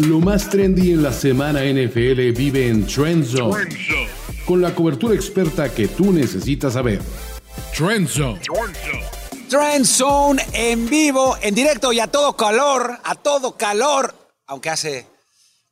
Lo 0.00 0.20
más 0.20 0.48
trendy 0.48 0.92
en 0.92 1.02
la 1.02 1.12
semana 1.12 1.64
NFL 1.64 2.30
vive 2.30 2.68
en 2.68 2.86
Trend 2.86 3.24
Zone, 3.24 3.68
con 4.46 4.62
la 4.62 4.72
cobertura 4.72 5.12
experta 5.12 5.74
que 5.74 5.88
tú 5.88 6.12
necesitas 6.12 6.74
saber. 6.74 7.02
Trend 7.76 8.08
Zone. 8.08 8.40
Trend 9.48 9.84
Zone 9.84 10.40
en 10.52 10.88
vivo, 10.88 11.36
en 11.42 11.52
directo 11.52 11.92
y 11.92 11.98
a 11.98 12.06
todo 12.06 12.36
calor, 12.36 12.96
a 13.02 13.16
todo 13.16 13.56
calor, 13.56 14.14
aunque 14.46 14.70
hace 14.70 15.04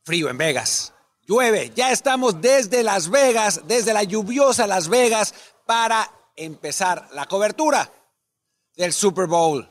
frío 0.03 0.29
en 0.29 0.39
Vegas. 0.39 0.93
Llueve, 1.29 1.71
ya 1.77 1.93
estamos 1.93 2.41
desde 2.41 2.83
Las 2.83 3.09
Vegas, 3.09 3.63
desde 3.69 3.95
la 3.95 4.03
lluviosa 4.03 4.67
Las 4.67 4.89
Vegas, 4.89 5.35
para 5.67 6.11
empezar 6.35 7.09
la 7.13 7.27
cobertura 7.27 7.93
del 8.77 8.93
Super 8.93 9.29
Bowl 9.29 9.69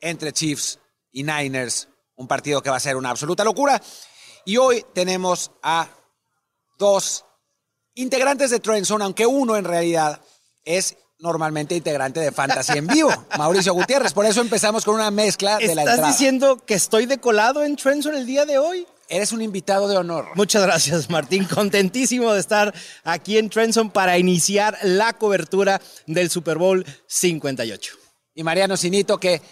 entre 0.00 0.32
Chiefs 0.32 0.78
y 1.10 1.24
Niners, 1.24 1.88
un 2.20 2.28
partido 2.28 2.62
que 2.62 2.68
va 2.68 2.76
a 2.76 2.80
ser 2.80 2.96
una 2.96 3.10
absoluta 3.10 3.42
locura. 3.44 3.80
Y 4.44 4.58
hoy 4.58 4.84
tenemos 4.94 5.50
a 5.62 5.88
dos 6.78 7.24
integrantes 7.94 8.50
de 8.50 8.60
Trend 8.60 8.84
Zone, 8.84 9.04
aunque 9.04 9.26
uno 9.26 9.56
en 9.56 9.64
realidad 9.64 10.20
es 10.64 10.96
normalmente 11.18 11.74
integrante 11.74 12.20
de 12.20 12.30
Fantasy 12.30 12.76
en 12.76 12.86
vivo, 12.86 13.10
Mauricio 13.38 13.72
Gutiérrez. 13.72 14.12
Por 14.12 14.26
eso 14.26 14.42
empezamos 14.42 14.84
con 14.84 14.94
una 14.94 15.10
mezcla 15.10 15.56
de 15.56 15.74
la 15.74 15.82
¿Estás 15.82 15.94
entrada. 15.94 16.12
diciendo 16.12 16.56
que 16.64 16.74
estoy 16.74 17.06
decolado 17.06 17.64
en 17.64 17.76
Trenson 17.76 18.14
el 18.14 18.26
día 18.26 18.44
de 18.44 18.58
hoy? 18.58 18.86
Eres 19.08 19.32
un 19.32 19.40
invitado 19.40 19.88
de 19.88 19.96
honor. 19.96 20.28
Muchas 20.34 20.62
gracias, 20.62 21.08
Martín. 21.08 21.44
Contentísimo 21.44 22.32
de 22.32 22.40
estar 22.40 22.72
aquí 23.02 23.38
en 23.38 23.48
Trenson 23.48 23.90
para 23.90 24.18
iniciar 24.18 24.78
la 24.82 25.14
cobertura 25.14 25.80
del 26.06 26.30
Super 26.30 26.58
Bowl 26.58 26.84
58. 27.06 27.94
Y 28.34 28.42
Mariano 28.42 28.76
Sinito, 28.76 29.18
que 29.18 29.42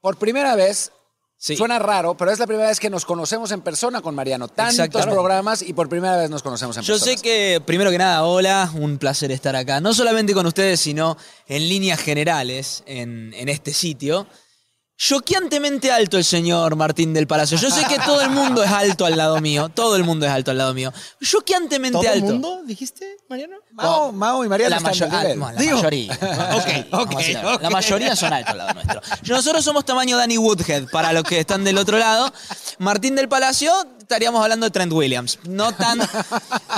por 0.00 0.18
primera 0.18 0.54
vez, 0.54 0.92
Sí. 1.40 1.56
suena 1.56 1.78
raro, 1.78 2.16
pero 2.16 2.32
es 2.32 2.38
la 2.40 2.46
primera 2.48 2.68
vez 2.68 2.80
que 2.80 2.90
nos 2.90 3.04
conocemos 3.04 3.52
en 3.52 3.60
persona 3.60 4.00
con 4.00 4.12
Mariano. 4.14 4.48
Tantos 4.48 5.06
programas 5.06 5.62
y 5.62 5.72
por 5.72 5.88
primera 5.88 6.16
vez 6.16 6.30
nos 6.30 6.42
conocemos 6.42 6.76
en 6.76 6.82
Yo 6.82 6.94
persona. 6.94 7.16
sé 7.16 7.22
que, 7.22 7.62
primero 7.64 7.92
que 7.92 7.98
nada, 7.98 8.24
hola, 8.24 8.70
un 8.74 8.98
placer 8.98 9.30
estar 9.30 9.54
acá, 9.54 9.80
no 9.80 9.94
solamente 9.94 10.34
con 10.34 10.46
ustedes, 10.46 10.80
sino 10.80 11.16
en 11.46 11.68
líneas 11.68 12.00
generales 12.00 12.82
en, 12.86 13.32
en 13.34 13.48
este 13.48 13.72
sitio. 13.72 14.26
Choqueantemente 15.00 15.92
alto 15.92 16.18
el 16.18 16.24
señor 16.24 16.74
Martín 16.74 17.14
del 17.14 17.28
Palacio. 17.28 17.56
Yo 17.56 17.70
sé 17.70 17.84
que 17.84 18.00
todo 18.00 18.20
el 18.20 18.30
mundo 18.30 18.64
es 18.64 18.70
alto 18.72 19.06
al 19.06 19.16
lado 19.16 19.40
mío, 19.40 19.68
todo 19.68 19.94
el 19.94 20.02
mundo 20.02 20.26
es 20.26 20.32
alto 20.32 20.50
al 20.50 20.58
lado 20.58 20.74
mío. 20.74 20.92
Choqueantemente 21.22 21.96
¿Todo 21.96 22.02
el 22.02 22.12
alto. 22.14 22.26
mundo, 22.32 22.62
dijiste, 22.66 23.16
Mariano? 23.28 23.58
Mao, 23.70 24.10
Mao 24.10 24.44
y 24.44 24.48
Mariano 24.48 24.74
La, 24.74 24.80
mayo- 24.80 25.06
ah, 25.08 25.22
la 25.22 25.52
Digo. 25.52 25.76
mayoría. 25.76 26.18
Vamos 26.90 27.14
a 27.14 27.52
ok. 27.54 27.62
La 27.62 27.70
mayoría 27.70 28.16
son 28.16 28.32
altos 28.32 28.50
al 28.50 28.58
lado 28.58 28.74
nuestro. 28.74 29.00
Nosotros 29.28 29.64
somos 29.64 29.84
tamaño 29.84 30.16
Danny 30.16 30.36
Woodhead, 30.36 30.88
para 30.90 31.12
los 31.12 31.22
que 31.22 31.38
están 31.38 31.62
del 31.62 31.78
otro 31.78 31.96
lado. 31.96 32.32
Martín 32.78 33.14
del 33.14 33.28
Palacio, 33.28 33.72
estaríamos 34.00 34.42
hablando 34.42 34.66
de 34.66 34.70
Trent 34.72 34.92
Williams. 34.92 35.38
No 35.44 35.70
tan, 35.76 36.00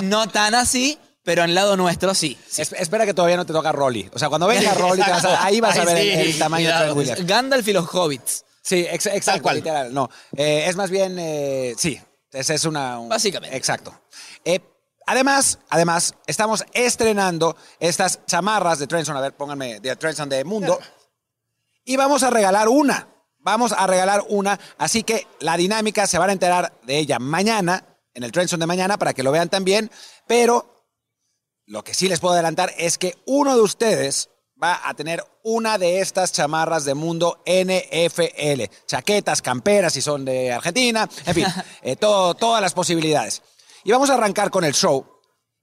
no 0.03 0.29
tan 0.29 0.55
así, 0.55 0.99
pero 1.23 1.45
en 1.45 1.55
lado 1.55 1.77
nuestro 1.77 2.15
sí. 2.15 2.39
Es- 2.57 2.73
espera 2.73 3.05
que 3.07 3.15
todavía 3.15 3.37
no 3.37 3.47
te 3.47 3.53
toca 3.53 3.73
Rolly. 3.73 4.11
O 4.13 4.19
sea, 4.19 4.29
cuando 4.29 4.47
venga 4.47 4.73
Rolly, 4.75 5.03
te 5.03 5.11
vas 5.11 5.25
a- 5.25 5.45
ahí 5.45 5.61
vas 5.61 5.77
a 5.79 5.85
ver 5.85 5.99
sí, 5.99 6.09
el, 6.11 6.21
el 6.21 6.39
tamaño 6.39 6.79
de 6.79 6.93
Williams. 6.93 7.27
Gandalf 7.27 7.67
y 7.69 7.73
los 7.73 7.87
hobbits. 7.95 8.45
Sí, 8.63 8.87
ex- 8.91 9.07
exacto, 9.07 9.43
cual. 9.43 9.57
literal. 9.57 9.93
No, 9.93 10.09
Eh, 10.37 10.65
es 10.67 10.77
más 10.77 10.91
bien, 10.91 11.17
eh, 11.19 11.75
sí, 11.79 12.01
es 12.33 12.65
una... 12.65 12.99
un- 12.99 13.09
Básicamente. 13.09 13.57
Exacto. 13.57 13.99
Eh, 14.45 14.61
además, 15.07 15.59
además, 15.71 16.15
estamos 16.27 16.65
estrenando 16.73 17.57
estas 17.81 18.21
chamarras 18.27 18.79
de 18.79 18.87
Trenson. 18.87 19.17
A 19.17 19.21
ver, 19.21 19.33
pónganme 19.35 19.81
de 19.81 19.97
Trenson 19.97 20.29
de 20.29 20.45
Mundo. 20.45 20.79
Y 21.85 21.97
vamos 21.97 22.23
a 22.23 22.31
regalar 22.31 22.69
una. 22.69 23.09
Vamos 23.39 23.73
a 23.73 23.87
regalar 23.87 24.23
una. 24.29 24.61
Así 24.79 25.03
que 25.03 25.27
la 25.41 25.57
dinámica 25.57 26.07
se 26.07 26.19
van 26.19 26.29
a 26.31 26.33
enterar 26.35 26.73
de 26.85 26.99
ella 26.99 27.19
mañana, 27.19 27.85
en 28.15 28.23
el 28.23 28.33
Trenson 28.33 28.61
de 28.61 28.67
mañana, 28.67 28.99
para 28.99 29.15
que 29.15 29.23
lo 29.23 29.33
vean 29.33 29.49
también. 29.49 29.91
Pero 30.27 30.80
lo 31.71 31.85
que 31.85 31.95
sí 31.95 32.09
les 32.09 32.19
puedo 32.19 32.35
adelantar 32.35 32.75
es 32.77 32.99
que 32.99 33.17
uno 33.27 33.55
de 33.55 33.63
ustedes 33.63 34.29
va 34.61 34.81
a 34.85 34.93
tener 34.95 35.25
una 35.45 35.79
de 35.79 36.01
estas 36.01 36.33
chamarras 36.33 36.85
de 36.85 36.95
mundo 36.95 37.43
NFL. 37.47 38.65
Chaquetas, 38.87 39.41
camperas 39.41 39.93
si 39.93 40.03
son 40.03 40.25
de 40.25 40.53
Argentina, 40.53 41.09
en 41.27 41.35
fin, 41.35 41.47
eh, 41.83 41.95
todo- 41.95 42.35
todas 42.35 42.61
las 42.61 42.75
posibilidades. 42.75 43.41
Y 43.85 43.93
vamos 43.93 44.11
a 44.11 44.15
arrancar 44.15 44.51
con 44.51 44.65
el 44.65 44.75
show. 44.75 45.07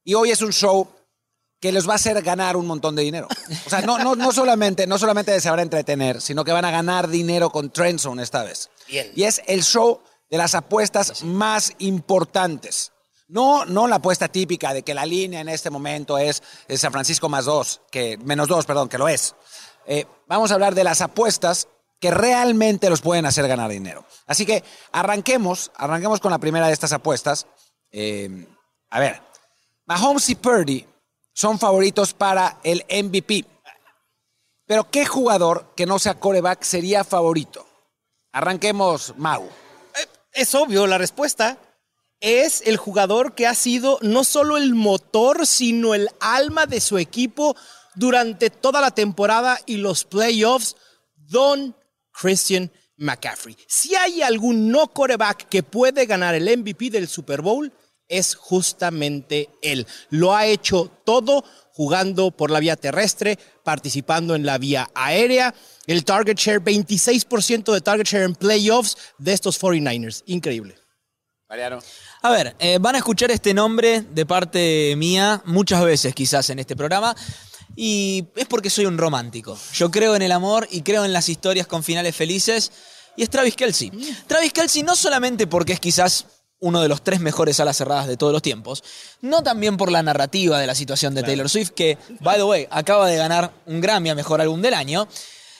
Y 0.03 0.13
hoy 0.13 0.31
es 0.31 0.41
un 0.41 0.53
show 0.53 0.87
que 1.59 1.71
les 1.73 1.87
va 1.87 1.93
a 1.93 1.95
hacer 1.97 2.21
ganar 2.21 2.55
un 2.55 2.65
montón 2.67 2.95
de 2.95 3.03
dinero. 3.03 3.27
O 3.65 3.69
sea, 3.69 3.81
no, 3.81 3.97
no, 3.97 4.15
no, 4.15 4.31
solamente, 4.31 4.87
no 4.87 4.97
solamente 4.97 5.39
se 5.41 5.49
van 5.49 5.59
a 5.59 5.63
entretener, 5.63 6.21
sino 6.21 6.45
que 6.45 6.53
van 6.53 6.63
a 6.65 6.71
ganar 6.71 7.09
dinero 7.09 7.49
con 7.49 7.69
Trendzone 7.71 8.23
esta 8.23 8.43
vez. 8.43 8.69
Bien. 8.87 9.11
Y 9.15 9.23
es 9.23 9.41
el 9.47 9.63
show 9.63 9.99
de 10.29 10.37
las 10.37 10.55
apuestas 10.55 11.23
más 11.23 11.73
importantes. 11.79 12.93
No, 13.27 13.65
no 13.65 13.87
la 13.87 13.97
apuesta 13.97 14.29
típica 14.29 14.73
de 14.73 14.83
que 14.83 14.93
la 14.93 15.05
línea 15.05 15.41
en 15.41 15.49
este 15.49 15.69
momento 15.69 16.17
es, 16.17 16.41
San 16.75 16.91
Francisco 16.91 17.27
más 17.27 17.45
dos, 17.45 17.81
que, 17.91 18.17
menos 18.19 18.47
dos, 18.47 18.65
perdón, 18.65 18.87
que 18.87 18.97
lo 18.97 19.09
es. 19.09 19.35
Eh, 19.85 20.05
vamos 20.27 20.51
a 20.51 20.53
hablar 20.53 20.75
de 20.75 20.85
las 20.85 21.01
apuestas 21.01 21.67
que 21.99 22.11
realmente 22.11 22.89
los 22.89 23.01
pueden 23.01 23.25
hacer 23.25 23.47
ganar 23.47 23.69
dinero. 23.69 24.05
Así 24.27 24.45
que 24.45 24.63
arranquemos, 24.91 25.71
arranquemos 25.75 26.19
con 26.21 26.31
la 26.31 26.37
primera 26.37 26.67
de 26.67 26.73
estas 26.73 26.93
apuestas. 26.93 27.47
Eh, 27.91 28.47
a 28.89 28.99
ver, 28.99 29.21
Mahomes 29.85 30.29
y 30.29 30.35
Purdy 30.35 30.85
son 31.33 31.59
favoritos 31.59 32.13
para 32.13 32.59
el 32.63 32.85
MVP. 32.89 33.45
Pero 34.65 34.89
¿qué 34.89 35.05
jugador 35.05 35.73
que 35.75 35.85
no 35.85 35.99
sea 35.99 36.19
coreback 36.19 36.63
sería 36.63 37.03
favorito? 37.03 37.65
Arranquemos, 38.31 39.15
Mau. 39.17 39.49
Es 40.31 40.53
obvio, 40.53 40.85
la 40.87 40.97
respuesta 40.97 41.57
es 42.19 42.61
el 42.65 42.77
jugador 42.77 43.35
que 43.35 43.47
ha 43.47 43.55
sido 43.55 43.99
no 44.01 44.23
solo 44.23 44.57
el 44.57 44.73
motor, 44.73 45.45
sino 45.45 45.93
el 45.93 46.09
alma 46.19 46.65
de 46.65 46.81
su 46.81 46.97
equipo 46.97 47.55
durante 47.95 48.49
toda 48.49 48.81
la 48.81 48.91
temporada 48.91 49.59
y 49.65 49.77
los 49.77 50.03
playoffs, 50.03 50.75
Don 51.15 51.75
Christian 52.11 52.71
McCaffrey. 52.97 53.55
Si 53.67 53.95
hay 53.95 54.21
algún 54.21 54.69
no 54.69 54.87
coreback 54.87 55.47
que 55.49 55.63
puede 55.63 56.05
ganar 56.05 56.35
el 56.35 56.57
MVP 56.57 56.89
del 56.89 57.07
Super 57.07 57.41
Bowl, 57.41 57.71
es 58.07 58.35
justamente 58.35 59.49
él. 59.61 59.85
Lo 60.09 60.35
ha 60.35 60.45
hecho 60.45 60.89
todo 61.05 61.43
jugando 61.71 62.31
por 62.31 62.49
la 62.49 62.59
vía 62.59 62.75
terrestre, 62.75 63.37
participando 63.63 64.33
en 64.35 64.45
la 64.45 64.57
vía 64.57 64.89
aérea. 64.95 65.53
El 65.85 66.05
target 66.05 66.37
share, 66.37 66.61
26% 66.61 67.73
de 67.73 67.81
target 67.81 68.07
share 68.07 68.23
en 68.23 68.35
playoffs 68.35 68.97
de 69.17 69.33
estos 69.33 69.61
49ers. 69.61 70.23
Increíble. 70.25 70.86
Mariano. 71.49 71.79
A 72.23 72.29
ver, 72.29 72.55
eh, 72.59 72.77
van 72.79 72.95
a 72.95 72.97
escuchar 72.97 73.31
este 73.31 73.53
nombre 73.53 74.01
de 74.01 74.25
parte 74.25 74.95
mía 74.97 75.41
muchas 75.45 75.83
veces 75.83 76.13
quizás 76.13 76.49
en 76.49 76.59
este 76.59 76.75
programa. 76.75 77.15
Y 77.75 78.25
es 78.35 78.47
porque 78.47 78.69
soy 78.69 78.85
un 78.85 78.97
romántico. 78.97 79.57
Yo 79.73 79.91
creo 79.91 80.15
en 80.15 80.23
el 80.23 80.31
amor 80.31 80.67
y 80.71 80.81
creo 80.81 81.05
en 81.05 81.13
las 81.13 81.29
historias 81.29 81.67
con 81.67 81.83
finales 81.83 82.15
felices. 82.15 82.71
Y 83.15 83.23
es 83.23 83.29
Travis 83.29 83.55
Kelsey. 83.55 83.91
Travis 84.27 84.51
Kelsey 84.51 84.83
no 84.83 84.95
solamente 84.95 85.47
porque 85.47 85.73
es 85.73 85.79
quizás 85.79 86.25
uno 86.59 86.81
de 86.81 86.87
los 86.87 87.03
tres 87.03 87.19
mejores 87.19 87.59
alas 87.59 87.77
cerradas 87.77 88.07
de 88.07 88.17
todos 88.17 88.33
los 88.33 88.41
tiempos, 88.41 88.83
no 89.21 89.43
también 89.43 89.77
por 89.77 89.91
la 89.91 90.01
narrativa 90.01 90.59
de 90.59 90.65
la 90.65 90.73
situación 90.73 91.13
de 91.13 91.21
Taylor 91.21 91.49
Swift, 91.49 91.69
que, 91.69 91.99
by 92.19 92.37
the 92.37 92.43
way, 92.43 92.67
acaba 92.71 93.07
de 93.07 93.15
ganar 93.15 93.53
un 93.67 93.79
Grammy 93.79 94.09
a 94.09 94.15
Mejor 94.15 94.41
Álbum 94.41 94.61
del 94.61 94.73
Año, 94.73 95.07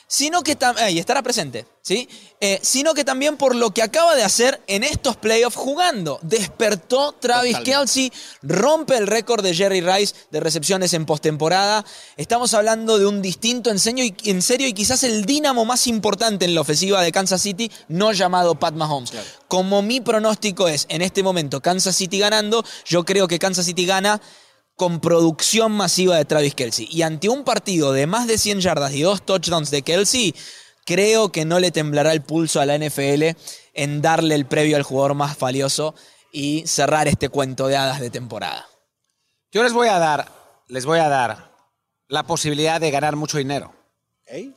sino 0.08 0.42
que 0.42 0.58
y 0.90 1.00
estará 1.00 1.22
presente, 1.22 1.68
¿sí? 1.82 2.08
Eh, 2.40 2.60
sino 2.62 2.94
que 2.94 3.04
también 3.04 3.36
por 3.36 3.56
lo 3.56 3.72
que 3.72 3.84
acaba 3.84 4.16
de 4.16 4.24
hacer 4.24 4.62
en 4.68 4.84
estos 4.84 5.18
playoffs 5.18 5.58
jugando. 5.58 6.20
Despertó 6.22 7.12
Travis. 7.12 7.58
Kelsey, 7.60 8.12
rompe 8.42 8.96
el 8.96 9.06
récord 9.06 9.44
de 9.44 9.54
Jerry 9.54 9.82
Rice 9.82 10.16
de 10.32 10.40
recepciones 10.40 10.94
en 10.94 11.06
postemporada. 11.06 11.84
Estamos 12.16 12.54
hablando 12.54 12.98
de 12.98 13.06
un 13.06 13.22
distinto 13.22 13.70
enseño 13.70 14.04
y, 14.04 14.16
en 14.24 14.42
serio 14.42 14.68
y 14.68 14.74
quizás 14.74 15.04
el 15.04 15.26
dínamo 15.26 15.66
más 15.66 15.88
importante 15.88 16.46
en 16.46 16.56
la 16.56 16.62
ofensiva 16.62 17.02
de 17.02 17.12
Kansas 17.12 17.42
City, 17.42 17.70
no 17.90 18.14
llamado 18.14 18.56
Pat 18.56 18.76
Mahomes. 18.76 19.12
Como 19.50 19.82
mi 19.82 20.00
pronóstico 20.00 20.70
es 20.70 20.86
en 20.90 21.02
este 21.02 21.22
momento 21.22 21.62
Kansas 21.62 21.96
City 21.96 22.20
ganando, 22.20 22.64
yo 22.86 23.04
creo 23.04 23.28
que 23.28 23.40
Kansas 23.40 23.66
City 23.66 23.86
gana 23.86 24.22
con 24.78 25.00
producción 25.02 25.72
masiva 25.74 26.16
de 26.16 26.24
Travis 26.24 26.56
Kelsey. 26.56 26.88
Y 26.90 27.02
ante 27.02 27.28
un 27.28 27.44
partido 27.44 27.92
de 27.92 28.08
más 28.08 28.28
de 28.28 28.38
100 28.38 28.62
yardas 28.62 28.94
y 28.94 29.02
dos 29.02 29.24
touchdowns 29.24 29.72
de 29.72 29.82
Kelsey, 29.82 30.36
creo 30.86 31.32
que 31.32 31.46
no 31.46 31.60
le 31.60 31.72
temblará 31.72 32.14
el 32.14 32.22
pulso 32.22 32.62
a 32.62 32.66
la 32.66 32.78
NFL 32.78 33.36
en 33.74 34.02
darle 34.02 34.36
el 34.36 34.46
previo 34.46 34.78
al 34.78 34.84
jugador 34.84 35.16
más 35.16 35.38
valioso 35.38 35.96
y 36.32 36.66
cerrar 36.68 37.08
este 37.08 37.30
cuento 37.30 37.68
de 37.68 37.76
hadas 37.76 38.00
de 38.00 38.12
temporada. 38.12 38.68
Yo 39.52 39.64
les 39.64 39.74
voy 39.74 39.88
a 39.88 39.98
dar, 39.98 40.32
les 40.68 40.86
voy 40.86 41.00
a 41.00 41.10
dar 41.10 41.52
la 42.08 42.24
posibilidad 42.24 42.80
de 42.80 42.92
ganar 42.92 43.16
mucho 43.16 43.40
dinero. 43.40 43.74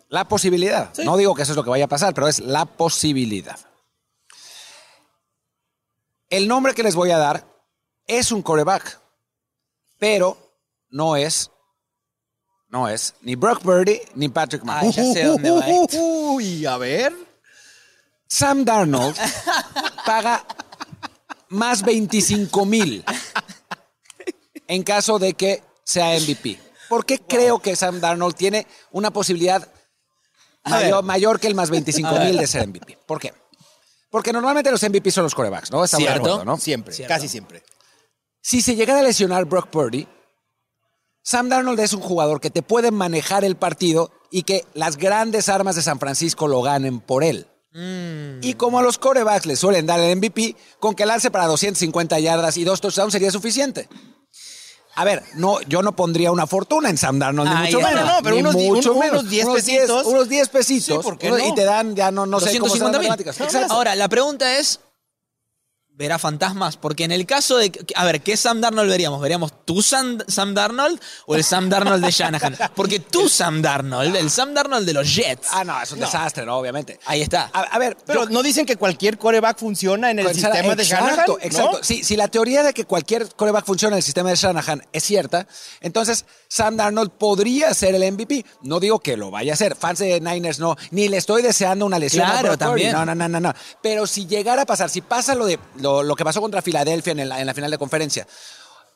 La 0.08 0.28
posibilidad. 0.28 0.92
No 0.98 1.16
digo 1.16 1.34
que 1.34 1.42
eso 1.42 1.52
es 1.52 1.56
lo 1.56 1.64
que 1.64 1.70
vaya 1.70 1.86
a 1.86 1.88
pasar, 1.88 2.12
pero 2.12 2.28
es 2.28 2.40
la 2.40 2.66
posibilidad. 2.66 3.58
El 6.28 6.46
nombre 6.46 6.74
que 6.74 6.82
les 6.82 6.94
voy 6.94 7.10
a 7.10 7.18
dar 7.18 7.46
es 8.06 8.32
un 8.32 8.42
coreback, 8.42 8.99
pero 10.00 10.36
no 10.88 11.14
es, 11.14 11.50
no 12.68 12.88
es 12.88 13.14
ni 13.20 13.36
Brock 13.36 13.60
Purdy 13.62 14.00
ni 14.14 14.28
Patrick 14.28 14.64
Mahomes. 14.64 14.98
Ay, 14.98 15.06
ya 15.06 15.12
sé 15.12 15.24
dónde 15.24 15.50
va 15.52 15.60
esto. 15.68 15.98
Uy, 16.00 16.66
a 16.66 16.76
ver. 16.78 17.14
Sam 18.26 18.64
Darnold 18.64 19.16
paga 20.06 20.44
más 21.50 21.82
25 21.82 22.64
mil 22.64 23.04
en 24.66 24.82
caso 24.82 25.18
de 25.18 25.34
que 25.34 25.62
sea 25.84 26.18
MVP. 26.18 26.58
¿Por 26.88 27.04
qué 27.04 27.18
creo 27.18 27.58
que 27.58 27.76
Sam 27.76 28.00
Darnold 28.00 28.34
tiene 28.34 28.66
una 28.92 29.12
posibilidad 29.12 29.68
mayor, 30.64 31.04
mayor 31.04 31.40
que 31.40 31.48
el 31.48 31.54
más 31.54 31.70
25 31.70 32.10
mil 32.20 32.36
de 32.38 32.46
ser 32.46 32.66
MVP? 32.66 32.98
¿Por 33.06 33.20
qué? 33.20 33.34
Porque 34.10 34.32
normalmente 34.32 34.70
los 34.70 34.82
MVP 34.82 35.10
son 35.10 35.24
los 35.24 35.34
corebacks, 35.34 35.70
¿no? 35.70 35.84
Estamos 35.84 36.06
de 36.06 36.12
Cierto. 36.12 36.30
acuerdo, 36.30 36.44
¿no? 36.44 36.56
Siempre, 36.56 36.94
Cierto. 36.94 37.14
casi 37.14 37.28
siempre. 37.28 37.62
Si 38.42 38.62
se 38.62 38.74
llegara 38.76 39.00
a 39.00 39.02
lesionar 39.02 39.44
Brock 39.44 39.68
Purdy, 39.68 40.06
Sam 41.22 41.48
Darnold 41.48 41.80
es 41.80 41.92
un 41.92 42.00
jugador 42.00 42.40
que 42.40 42.50
te 42.50 42.62
puede 42.62 42.90
manejar 42.90 43.44
el 43.44 43.56
partido 43.56 44.10
y 44.30 44.42
que 44.44 44.64
las 44.74 44.96
grandes 44.96 45.48
armas 45.48 45.76
de 45.76 45.82
San 45.82 45.98
Francisco 45.98 46.48
lo 46.48 46.62
ganen 46.62 47.00
por 47.00 47.22
él. 47.24 47.46
Y 48.42 48.54
como 48.54 48.78
a 48.80 48.82
los 48.82 48.98
corebacks 48.98 49.46
le 49.46 49.54
suelen 49.54 49.86
dar 49.86 50.00
el 50.00 50.16
MVP, 50.16 50.56
con 50.80 50.94
que 50.94 51.06
lance 51.06 51.30
para 51.30 51.46
250 51.46 52.18
yardas 52.18 52.56
y 52.56 52.64
dos 52.64 52.80
touchdowns 52.80 53.12
sería 53.12 53.30
suficiente. 53.30 53.88
A 54.96 55.04
ver, 55.04 55.22
no, 55.34 55.60
yo 55.62 55.80
no 55.82 55.94
pondría 55.94 56.32
una 56.32 56.48
fortuna 56.48 56.90
en 56.90 56.98
Sam 56.98 57.20
Darnold, 57.20 57.48
ni 57.48 57.56
mucho 57.66 57.80
menos. 57.80 58.04
No, 58.04 58.16
no, 58.16 58.22
pero 58.24 58.36
unos 58.38 58.54
mucho 58.54 58.92
un- 58.94 58.98
menos. 58.98 59.20
unos 59.20 59.30
10 59.30 59.44
unos 59.46 59.64
10 59.64 59.78
pesitos. 59.82 60.06
Unos 60.06 60.28
10 60.28 60.48
pesitos. 60.48 60.96
Sí, 60.96 61.02
¿por 61.02 61.16
qué 61.16 61.30
no? 61.30 61.38
Y 61.38 61.54
te 61.54 61.62
dan, 61.64 61.94
ya 61.94 62.10
no, 62.10 62.26
no 62.26 62.40
sé 62.40 62.58
cómo 62.58 62.74
son 62.74 62.90
250 62.90 62.98
las 62.98 63.00
mil. 63.02 63.08
matemáticas. 63.10 63.40
Exacto. 63.40 63.72
Ahora, 63.72 63.94
la 63.94 64.08
pregunta 64.08 64.58
es, 64.58 64.80
¿verá 66.00 66.18
fantasmas? 66.18 66.78
Porque 66.78 67.04
en 67.04 67.12
el 67.12 67.26
caso 67.26 67.58
de... 67.58 67.70
A 67.94 68.06
ver, 68.06 68.22
¿qué 68.22 68.34
Sam 68.34 68.62
Darnold 68.62 68.88
veríamos? 68.88 69.20
¿Veríamos 69.20 69.52
tú 69.66 69.82
Sam, 69.82 70.16
Sam 70.26 70.54
Darnold 70.54 70.98
o 71.26 71.34
el 71.34 71.44
Sam 71.44 71.68
Darnold 71.68 72.02
de 72.02 72.10
Shanahan? 72.10 72.56
Porque 72.74 73.00
tú 73.00 73.28
Sam 73.28 73.60
Darnold, 73.60 74.16
el 74.16 74.30
Sam 74.30 74.54
Darnold 74.54 74.86
de 74.86 74.94
los 74.94 75.14
Jets. 75.14 75.48
Ah, 75.52 75.62
no, 75.62 75.78
es 75.82 75.92
un 75.92 76.00
desastre, 76.00 76.46
¿no? 76.46 76.56
Obviamente. 76.56 76.98
Ahí 77.04 77.20
está. 77.20 77.50
A, 77.52 77.60
a 77.64 77.78
ver, 77.78 77.98
Pero 78.06 78.24
yo- 78.24 78.30
no 78.30 78.42
dicen 78.42 78.64
que 78.64 78.76
cualquier 78.76 79.18
coreback 79.18 79.58
funciona 79.58 80.10
en 80.10 80.20
el 80.20 80.26
Exacto, 80.28 80.54
sistema 80.56 80.74
de 80.74 80.84
Shanahan. 80.84 81.10
Exacto, 81.10 81.38
exacto. 81.42 81.78
Sí, 81.82 82.02
si 82.02 82.16
la 82.16 82.28
teoría 82.28 82.62
de 82.62 82.72
que 82.72 82.86
cualquier 82.86 83.28
coreback 83.34 83.66
funciona 83.66 83.96
en 83.96 83.98
el 83.98 84.02
sistema 84.02 84.30
de 84.30 84.36
Shanahan 84.36 84.82
es 84.94 85.04
cierta, 85.04 85.46
entonces 85.82 86.24
Sam 86.48 86.78
Darnold 86.78 87.10
podría 87.10 87.74
ser 87.74 87.94
el 87.94 88.10
MVP. 88.10 88.46
No 88.62 88.80
digo 88.80 89.00
que 89.00 89.18
lo 89.18 89.30
vaya 89.30 89.52
a 89.52 89.56
ser. 89.56 89.76
Fans 89.76 89.98
de 89.98 90.18
Niners 90.18 90.58
no. 90.60 90.76
Ni 90.92 91.08
le 91.10 91.18
estoy 91.18 91.42
deseando 91.42 91.84
una 91.84 91.98
lesión 91.98 92.24
Claro, 92.24 92.56
también. 92.56 92.92
No, 92.92 93.04
no, 93.04 93.14
no, 93.14 93.28
no, 93.28 93.38
no. 93.38 93.54
Pero 93.82 94.06
si 94.06 94.26
llegara 94.26 94.62
a 94.62 94.66
pasar, 94.66 94.88
si 94.88 95.02
pasa 95.02 95.34
lo, 95.34 95.44
de, 95.44 95.58
lo, 95.76 95.89
lo 96.02 96.14
que 96.16 96.24
pasó 96.24 96.40
contra 96.40 96.62
Filadelfia 96.62 97.12
en, 97.12 97.20
el- 97.20 97.32
en 97.32 97.46
la 97.46 97.54
final 97.54 97.70
de 97.70 97.78
conferencia, 97.78 98.26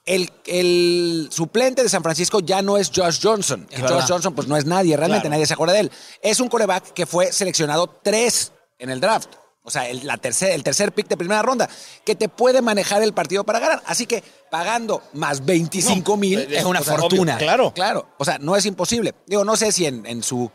el, 0.06 0.31
el 0.46 1.29
suplente 1.31 1.82
de 1.82 1.88
San 1.88 2.02
Francisco 2.02 2.41
ya 2.41 2.61
no 2.62 2.76
es 2.76 2.91
Josh 2.94 3.20
Johnson. 3.23 3.67
Es 3.70 3.76
Que 3.76 3.82
verdad. 3.82 4.00
Josh 4.00 4.08
Johnson 4.11 4.35
pues 4.35 4.46
no 4.49 4.56
es 4.56 4.67
nadie, 4.67 4.96
realmente 4.96 5.23
Claro. 5.23 5.35
nadie 5.37 5.46
se 5.46 5.55
acuerda 5.55 5.75
de 5.75 5.81
él. 5.81 5.93
Es 6.23 6.41
un 6.41 6.49
coreback 6.49 6.93
que 6.93 7.06
fue 7.06 7.32
seleccionado 7.32 7.87
tres 8.02 8.52
en 8.79 8.91
el 8.91 9.00
draft. 9.00 9.31
O 9.67 9.70
sea, 9.70 9.88
el, 9.88 10.06
la 10.06 10.19
tercer, 10.19 10.50
el 10.50 10.62
tercer 10.62 10.93
pick 10.93 11.08
de 11.08 11.17
primera 11.17 11.41
ronda, 11.41 11.70
que 12.05 12.14
te 12.14 12.29
puede 12.29 12.61
manejar 12.61 13.02
el 13.02 13.14
partido 13.14 13.44
para 13.44 13.61
ganar. 13.61 13.82
Así 13.87 14.05
que 14.05 14.23
pagando 14.50 15.02
más 15.14 15.43
25 15.47 16.19
mil 16.19 16.38
es 16.52 16.64
una 16.67 16.82
fortuna. 16.82 17.38
Claro. 17.38 17.73
Claro, 17.73 18.06
o 18.19 18.26
sea, 18.26 18.37
no 18.38 18.56
es 18.56 18.67
imposible. 18.67 19.14
Digo, 19.26 19.43
no 19.43 19.56
sé 19.56 19.73
si 19.73 19.87
en, 19.87 20.05
en 20.05 20.23
su 20.23 20.50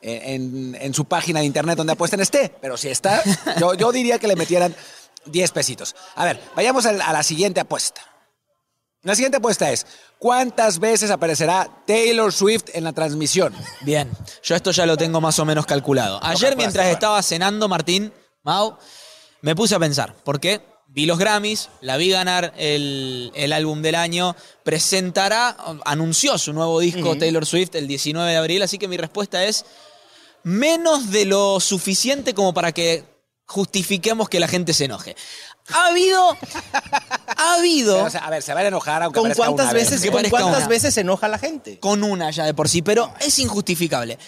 en, 0.00 0.76
en 0.80 0.94
su 0.94 1.04
página 1.06 1.40
de 1.40 1.46
internet 1.46 1.76
donde 1.76 1.92
apuesten 1.94 2.20
esté, 2.20 2.52
pero 2.60 2.76
si 2.76 2.88
está, 2.88 3.22
yo, 3.58 3.74
yo 3.74 3.90
diría 3.92 4.18
que 4.18 4.26
le 4.28 4.36
metieran 4.36 4.74
10 5.26 5.50
pesitos. 5.52 5.94
A 6.14 6.24
ver, 6.24 6.40
vayamos 6.54 6.86
a 6.86 7.12
la 7.12 7.22
siguiente 7.22 7.60
apuesta. 7.60 8.02
La 9.04 9.16
siguiente 9.16 9.38
apuesta 9.38 9.68
es, 9.72 9.84
¿cuántas 10.18 10.78
veces 10.78 11.10
aparecerá 11.10 11.68
Taylor 11.88 12.32
Swift 12.32 12.66
en 12.72 12.84
la 12.84 12.92
transmisión? 12.92 13.52
Bien, 13.80 14.08
yo 14.44 14.54
esto 14.54 14.70
ya 14.70 14.86
lo 14.86 14.96
tengo 14.96 15.20
más 15.20 15.40
o 15.40 15.44
menos 15.44 15.66
calculado. 15.66 16.20
Ayer 16.22 16.56
mientras 16.56 16.86
estaba 16.86 17.20
cenando, 17.24 17.66
Martín, 17.66 18.12
Mau, 18.44 18.78
me 19.40 19.56
puse 19.56 19.74
a 19.74 19.80
pensar, 19.80 20.14
¿por 20.22 20.38
qué? 20.38 20.60
Vi 20.86 21.06
los 21.06 21.18
Grammys, 21.18 21.68
la 21.80 21.96
vi 21.96 22.10
ganar 22.10 22.52
el, 22.56 23.32
el 23.34 23.52
álbum 23.52 23.82
del 23.82 23.96
año, 23.96 24.36
presentará, 24.62 25.56
anunció 25.84 26.38
su 26.38 26.52
nuevo 26.52 26.78
disco 26.78 27.18
Taylor 27.18 27.44
Swift 27.44 27.74
el 27.74 27.88
19 27.88 28.30
de 28.30 28.36
abril, 28.36 28.62
así 28.62 28.78
que 28.78 28.86
mi 28.86 28.98
respuesta 28.98 29.44
es 29.44 29.64
menos 30.44 31.10
de 31.10 31.24
lo 31.24 31.58
suficiente 31.58 32.34
como 32.34 32.54
para 32.54 32.70
que 32.70 33.11
justifiquemos 33.52 34.28
que 34.28 34.40
la 34.40 34.48
gente 34.48 34.72
se 34.72 34.86
enoje. 34.86 35.14
Ha 35.68 35.88
habido, 35.88 36.36
ha 37.36 37.54
habido 37.54 38.04
O 38.04 38.10
sea, 38.10 38.24
a 38.24 38.30
ver, 38.30 38.42
se 38.42 38.52
van 38.52 38.64
a 38.64 38.68
enojar 38.68 39.02
aunque 39.02 39.20
¿Con 39.20 39.32
cuántas 39.32 39.66
una 39.66 39.72
veces, 39.74 40.00
vez. 40.00 40.10
Con 40.10 40.22
cuántas 40.30 40.58
una. 40.58 40.68
veces 40.68 40.94
se 40.94 41.02
enoja 41.02 41.28
la 41.28 41.38
gente? 41.38 41.78
con 41.78 42.02
una 42.02 42.30
ya 42.30 42.44
de 42.46 42.54
por 42.54 42.68
sí, 42.68 42.82
pero 42.82 43.12
es 43.20 43.38
injustificable. 43.38 44.18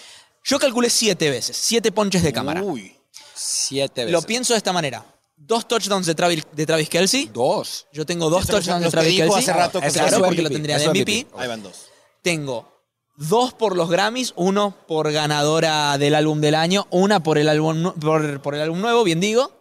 Yo 0.43 0.59
calculé 0.59 0.89
siete 0.89 1.29
veces, 1.29 1.57
siete 1.57 1.91
ponches 1.91 2.21
de 2.23 2.31
cámara. 2.31 2.61
Uy. 2.61 2.95
Siete 3.33 4.05
veces. 4.05 4.11
Lo 4.13 4.21
pienso 4.21 4.53
de 4.53 4.57
esta 4.57 4.71
manera. 4.71 5.03
Dos 5.35 5.67
touchdowns 5.67 6.05
de 6.05 6.15
Travis, 6.15 6.43
de 6.53 6.65
Travis 6.65 6.87
Kelsey. 6.87 7.29
Dos. 7.33 7.87
Yo 7.91 8.05
tengo 8.05 8.29
dos 8.29 8.43
Eso 8.43 8.53
touchdowns 8.53 8.85
de 8.85 8.91
Travis 8.91 9.15
Kelsey. 9.17 9.39
hace 9.39 9.53
rato 9.53 9.81
que 9.81 9.89
claro, 9.89 10.21
porque 10.23 10.41
lo 10.41 10.49
tendría 10.49 10.77
de. 10.77 10.87
MVP. 10.87 11.27
Ahí 11.35 11.47
van 11.47 11.63
dos. 11.63 11.87
Tengo 12.21 12.74
dos 13.17 13.53
por 13.53 13.75
los 13.75 13.89
Grammys, 13.89 14.33
uno 14.35 14.75
por 14.87 15.11
ganadora 15.11 15.97
del 15.97 16.15
álbum 16.15 16.41
del 16.41 16.55
año, 16.55 16.87
una 16.89 17.21
por 17.21 17.37
el 17.37 17.49
álbum, 17.49 17.93
por, 17.99 18.41
por 18.41 18.55
el 18.55 18.61
álbum 18.61 18.81
nuevo, 18.81 19.03
bien 19.03 19.19
digo. 19.19 19.51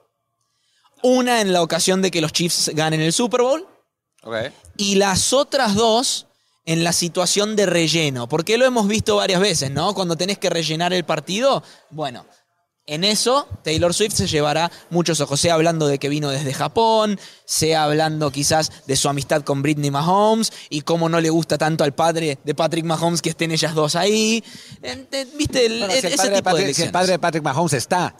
Una 1.02 1.40
en 1.40 1.52
la 1.52 1.62
ocasión 1.62 2.00
de 2.02 2.10
que 2.10 2.20
los 2.20 2.32
Chiefs 2.32 2.70
ganen 2.74 3.00
el 3.00 3.12
Super 3.12 3.42
Bowl. 3.42 3.66
Ok. 4.26 4.36
y 4.78 4.94
las 4.94 5.34
otras 5.34 5.74
dos 5.74 6.26
en 6.64 6.82
la 6.82 6.94
situación 6.94 7.56
de 7.56 7.66
relleno, 7.66 8.26
porque 8.26 8.56
lo 8.56 8.64
hemos 8.64 8.88
visto 8.88 9.16
varias 9.16 9.38
veces, 9.38 9.70
¿no? 9.70 9.94
Cuando 9.94 10.16
tenés 10.16 10.38
que 10.38 10.48
rellenar 10.48 10.94
el 10.94 11.04
partido, 11.04 11.62
bueno, 11.90 12.24
en 12.86 13.02
eso 13.04 13.48
Taylor 13.62 13.94
Swift 13.94 14.14
se 14.14 14.26
llevará 14.26 14.70
muchos 14.90 15.18
ojos, 15.20 15.40
sea 15.40 15.54
hablando 15.54 15.86
de 15.86 15.98
que 15.98 16.10
vino 16.10 16.28
desde 16.30 16.52
Japón, 16.52 17.18
sea 17.46 17.84
hablando 17.84 18.30
quizás 18.30 18.70
de 18.86 18.94
su 18.96 19.08
amistad 19.08 19.42
con 19.42 19.62
Britney 19.62 19.90
Mahomes 19.90 20.52
y 20.68 20.82
cómo 20.82 21.08
no 21.08 21.20
le 21.20 21.30
gusta 21.30 21.56
tanto 21.56 21.82
al 21.84 21.94
padre 21.94 22.38
de 22.44 22.54
Patrick 22.54 22.84
Mahomes 22.84 23.22
que 23.22 23.30
estén 23.30 23.52
ellas 23.52 23.74
dos 23.74 23.96
ahí. 23.96 24.44
Te- 25.10 25.24
¿Viste? 25.36 25.64
El- 25.66 25.78
Bueno, 25.78 25.94
si, 25.94 26.06
el 26.06 26.12
ese 26.12 26.22
de 26.30 26.36
tipo 26.36 26.36
de 26.36 26.42
Patrick, 26.42 26.74
si 26.76 26.82
el 26.82 26.90
padre 26.90 27.12
de 27.12 27.18
Patrick 27.18 27.42
Mahomes 27.44 27.72
está. 27.72 28.14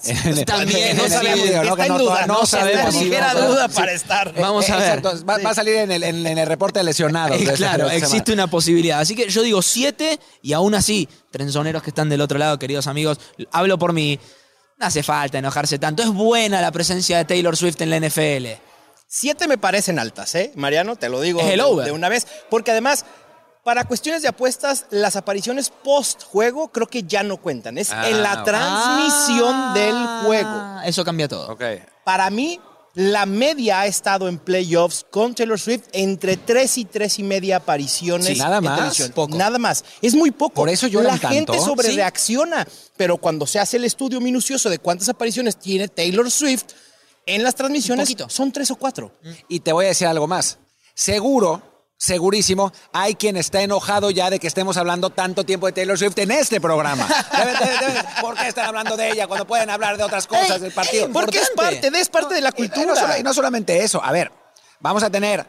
También, 0.47 0.97
no 0.97 1.09
sabemos, 1.09 1.47
Está 1.47 1.87
en 1.87 1.99
duda, 1.99 2.27
no 2.27 2.35
¿no? 2.41 2.47
sabemos 2.47 2.95
ligera 2.95 3.35
duda 3.35 3.69
para 3.69 3.93
estar. 3.93 4.33
Vamos 4.35 4.69
a 4.71 4.77
ver. 4.79 5.05
va, 5.07 5.39
va 5.39 5.51
a 5.51 5.55
salir 5.55 5.75
en 5.77 5.91
el, 5.93 6.03
en- 6.03 6.27
en 6.27 6.39
el 6.39 6.47
reporte 6.47 6.79
de 6.81 6.85
lesionados. 6.85 7.39
Eh, 7.39 7.53
claro, 7.57 7.89
de 7.89 7.97
existe 7.97 8.31
semana. 8.33 8.45
una 8.45 8.51
posibilidad. 8.51 9.01
Así 9.01 9.15
que 9.15 9.29
yo 9.29 9.43
digo 9.43 9.61
siete 9.63 10.19
y 10.43 10.55
aún 10.55 10.75
así, 10.75 11.09
trenzoneros 11.31 11.83
que 11.83 11.91
están 11.91 12.09
del 12.09 12.21
otro 12.23 12.39
lado, 12.39 12.59
queridos 12.59 12.87
amigos, 12.87 13.19
hablo 13.53 13.79
por 13.79 13.93
mí. 13.93 14.19
No 14.79 14.87
hace 14.87 15.03
falta 15.03 15.39
enojarse 15.39 15.79
tanto. 15.79 16.03
Es 16.03 16.11
buena 16.11 16.61
la 16.61 16.73
presencia 16.73 17.19
de 17.19 17.25
Taylor 17.25 17.57
Swift 17.57 17.81
en 17.81 17.91
la 17.91 18.01
NFL. 18.01 18.61
Siete 19.07 19.47
me 19.47 19.59
parecen 19.59 19.99
altas, 19.99 20.35
¿eh? 20.35 20.53
Mariano, 20.57 20.97
te 20.97 21.09
lo 21.09 21.21
digo 21.21 21.41
Es 21.41 21.47
el 21.51 21.59
de, 21.59 21.63
over. 21.63 21.85
de 21.87 21.93
una 21.93 22.09
vez. 22.09 22.27
Porque 22.51 22.73
además, 22.73 23.05
para 23.63 23.85
cuestiones 23.85 24.23
de 24.23 24.29
apuestas, 24.29 24.87
las 24.91 25.15
apariciones 25.15 25.71
post-juego 25.71 26.69
creo 26.73 26.89
que 26.89 27.05
ya 27.05 27.23
no 27.23 27.37
cuentan. 27.37 27.79
Es 27.79 27.93
Ah, 27.93 28.09
en 28.09 28.23
la 28.23 28.35
ok. 28.41 28.45
transmisión 28.45 29.55
Ah, 29.55 29.73
del 29.75 30.27
juego. 30.27 30.81
Eso 30.85 31.05
cambia 31.05 31.29
todo. 31.29 31.57
Para 32.05 32.29
mí, 32.31 32.59
la 32.95 33.27
media 33.27 33.81
ha 33.81 33.87
estado 33.87 34.29
en 34.29 34.39
playoffs 34.39 35.05
con 35.11 35.35
Taylor 35.35 35.59
Swift 35.59 35.83
entre 35.93 36.37
tres 36.37 36.79
y 36.79 36.85
tres 36.85 37.19
y 37.19 37.23
media 37.25 37.57
apariciones 37.57 38.27
Sí, 38.29 38.37
nada 38.37 38.59
en 38.59 38.65
más. 38.65 38.77
televisión. 38.79 39.13
Poco. 39.13 39.37
Nada 39.37 39.59
más. 39.59 39.85
Es 40.01 40.15
muy 40.15 40.31
poco. 40.31 40.55
Por 40.55 40.69
eso 40.69 40.87
lloran 40.87 41.19
La 41.21 41.29
gente 41.29 41.53
tanto. 41.53 41.65
sobre 41.65 41.89
Sí. 41.91 41.97
reacciona. 41.97 42.67
Pero 42.97 43.17
cuando 43.17 43.47
se 43.47 43.59
hace 43.59 43.79
el 43.79 43.85
estudio 43.85 44.21
minucioso 44.21 44.71
de 44.71 44.79
cuántas 44.79 45.09
apariciones 45.09 45.57
tiene 45.59 45.89
Taylor 45.89 46.31
Swift 46.31 46.65
en 47.27 47.43
las 47.43 47.55
transmisiones, 47.55 48.15
son 48.29 48.53
tres 48.53 48.71
o 48.71 48.77
cuatro. 48.77 49.13
Y 49.49 49.61
te 49.61 49.73
voy 49.73 49.87
a 49.87 49.89
decir 49.89 50.07
algo 50.07 50.27
más. 50.29 50.59
Seguro, 50.95 51.74
segurísimo, 51.97 52.73
hay 52.93 53.15
quien 53.15 53.37
está 53.37 53.63
enojado 53.63 54.11
ya 54.11 54.31
de 54.31 54.39
que 54.39 54.47
estemos 54.47 54.77
hablando 54.77 55.11
tanto 55.11 55.45
tiempo 55.45 55.67
de 55.67 55.73
Taylor 55.73 55.99
Swift 55.99 56.19
en 56.19 56.31
este 56.33 56.61
programa. 56.61 57.07
¿Por 58.21 58.37
qué 58.37 58.49
están 58.49 58.67
hablando 58.67 58.97
de 58.97 59.11
ella 59.11 59.27
cuando 59.27 59.47
pueden 59.47 59.71
hablar 59.71 59.97
de 59.97 60.05
otras 60.05 60.27
cosas 60.27 60.61
del 60.61 60.73
partido? 60.73 61.09
Porque 61.13 61.39
es 61.39 61.51
parte 61.51 61.91
de, 61.91 62.01
es 62.01 62.09
parte 62.09 62.35
de 62.35 62.41
la 62.41 62.51
y 62.51 62.53
cultura. 62.53 62.87
no 62.87 62.97
solo- 62.97 63.17
Y 63.19 63.23
no 63.23 63.33
solamente 63.35 63.83
eso. 63.83 64.03
A 64.03 64.13
ver, 64.13 64.31
vamos 64.81 65.03
a 65.03 65.11
tener 65.11 65.47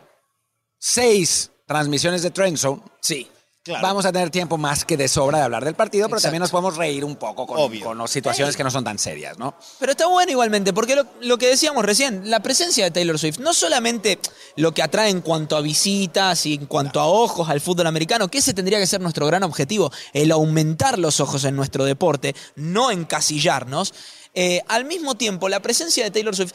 seis 0.77 1.51
transmisiones 1.67 2.21
de 2.21 2.31
Trend 2.31 2.57
Zone. 2.57 2.81
Sí. 3.01 3.29
Claro. 3.65 3.81
Vamos 3.81 4.05
a 4.05 4.11
tener 4.11 4.29
tiempo 4.29 4.59
más 4.59 4.85
que 4.85 4.95
de 4.95 5.07
sobra 5.07 5.39
de 5.39 5.45
hablar 5.45 5.65
del 5.65 5.73
partido, 5.73 6.05
pero 6.07 6.17
Exacto. 6.17 6.27
también 6.27 6.41
nos 6.41 6.51
podemos 6.51 6.77
reír 6.77 7.03
un 7.03 7.15
poco 7.15 7.47
con, 7.47 7.79
con 7.79 8.07
situaciones 8.07 8.55
que 8.55 8.63
no 8.63 8.69
son 8.69 8.83
tan 8.83 8.99
serias, 8.99 9.39
¿no? 9.39 9.55
Pero 9.79 9.93
está 9.93 10.05
bueno 10.05 10.31
igualmente, 10.31 10.71
porque 10.71 10.95
lo, 10.95 11.07
lo 11.21 11.39
que 11.39 11.47
decíamos 11.47 11.83
recién, 11.83 12.29
la 12.29 12.41
presencia 12.41 12.83
de 12.83 12.91
Taylor 12.91 13.17
Swift, 13.17 13.39
no 13.39 13.55
solamente 13.55 14.19
lo 14.55 14.71
que 14.71 14.83
atrae 14.83 15.09
en 15.09 15.21
cuanto 15.21 15.57
a 15.57 15.61
visitas 15.61 16.45
y 16.45 16.53
en 16.53 16.67
cuanto 16.67 16.99
a 16.99 17.07
ojos 17.07 17.49
al 17.49 17.59
fútbol 17.59 17.87
americano, 17.87 18.27
que 18.27 18.37
ese 18.37 18.53
tendría 18.53 18.77
que 18.77 18.85
ser 18.85 19.01
nuestro 19.01 19.25
gran 19.25 19.41
objetivo, 19.41 19.91
el 20.13 20.31
aumentar 20.31 20.99
los 20.99 21.19
ojos 21.19 21.43
en 21.43 21.55
nuestro 21.55 21.85
deporte, 21.85 22.35
no 22.55 22.91
encasillarnos. 22.91 23.95
Eh, 24.35 24.61
al 24.67 24.85
mismo 24.85 25.15
tiempo, 25.15 25.49
la 25.49 25.61
presencia 25.61 26.03
de 26.03 26.11
Taylor 26.11 26.35
Swift 26.35 26.53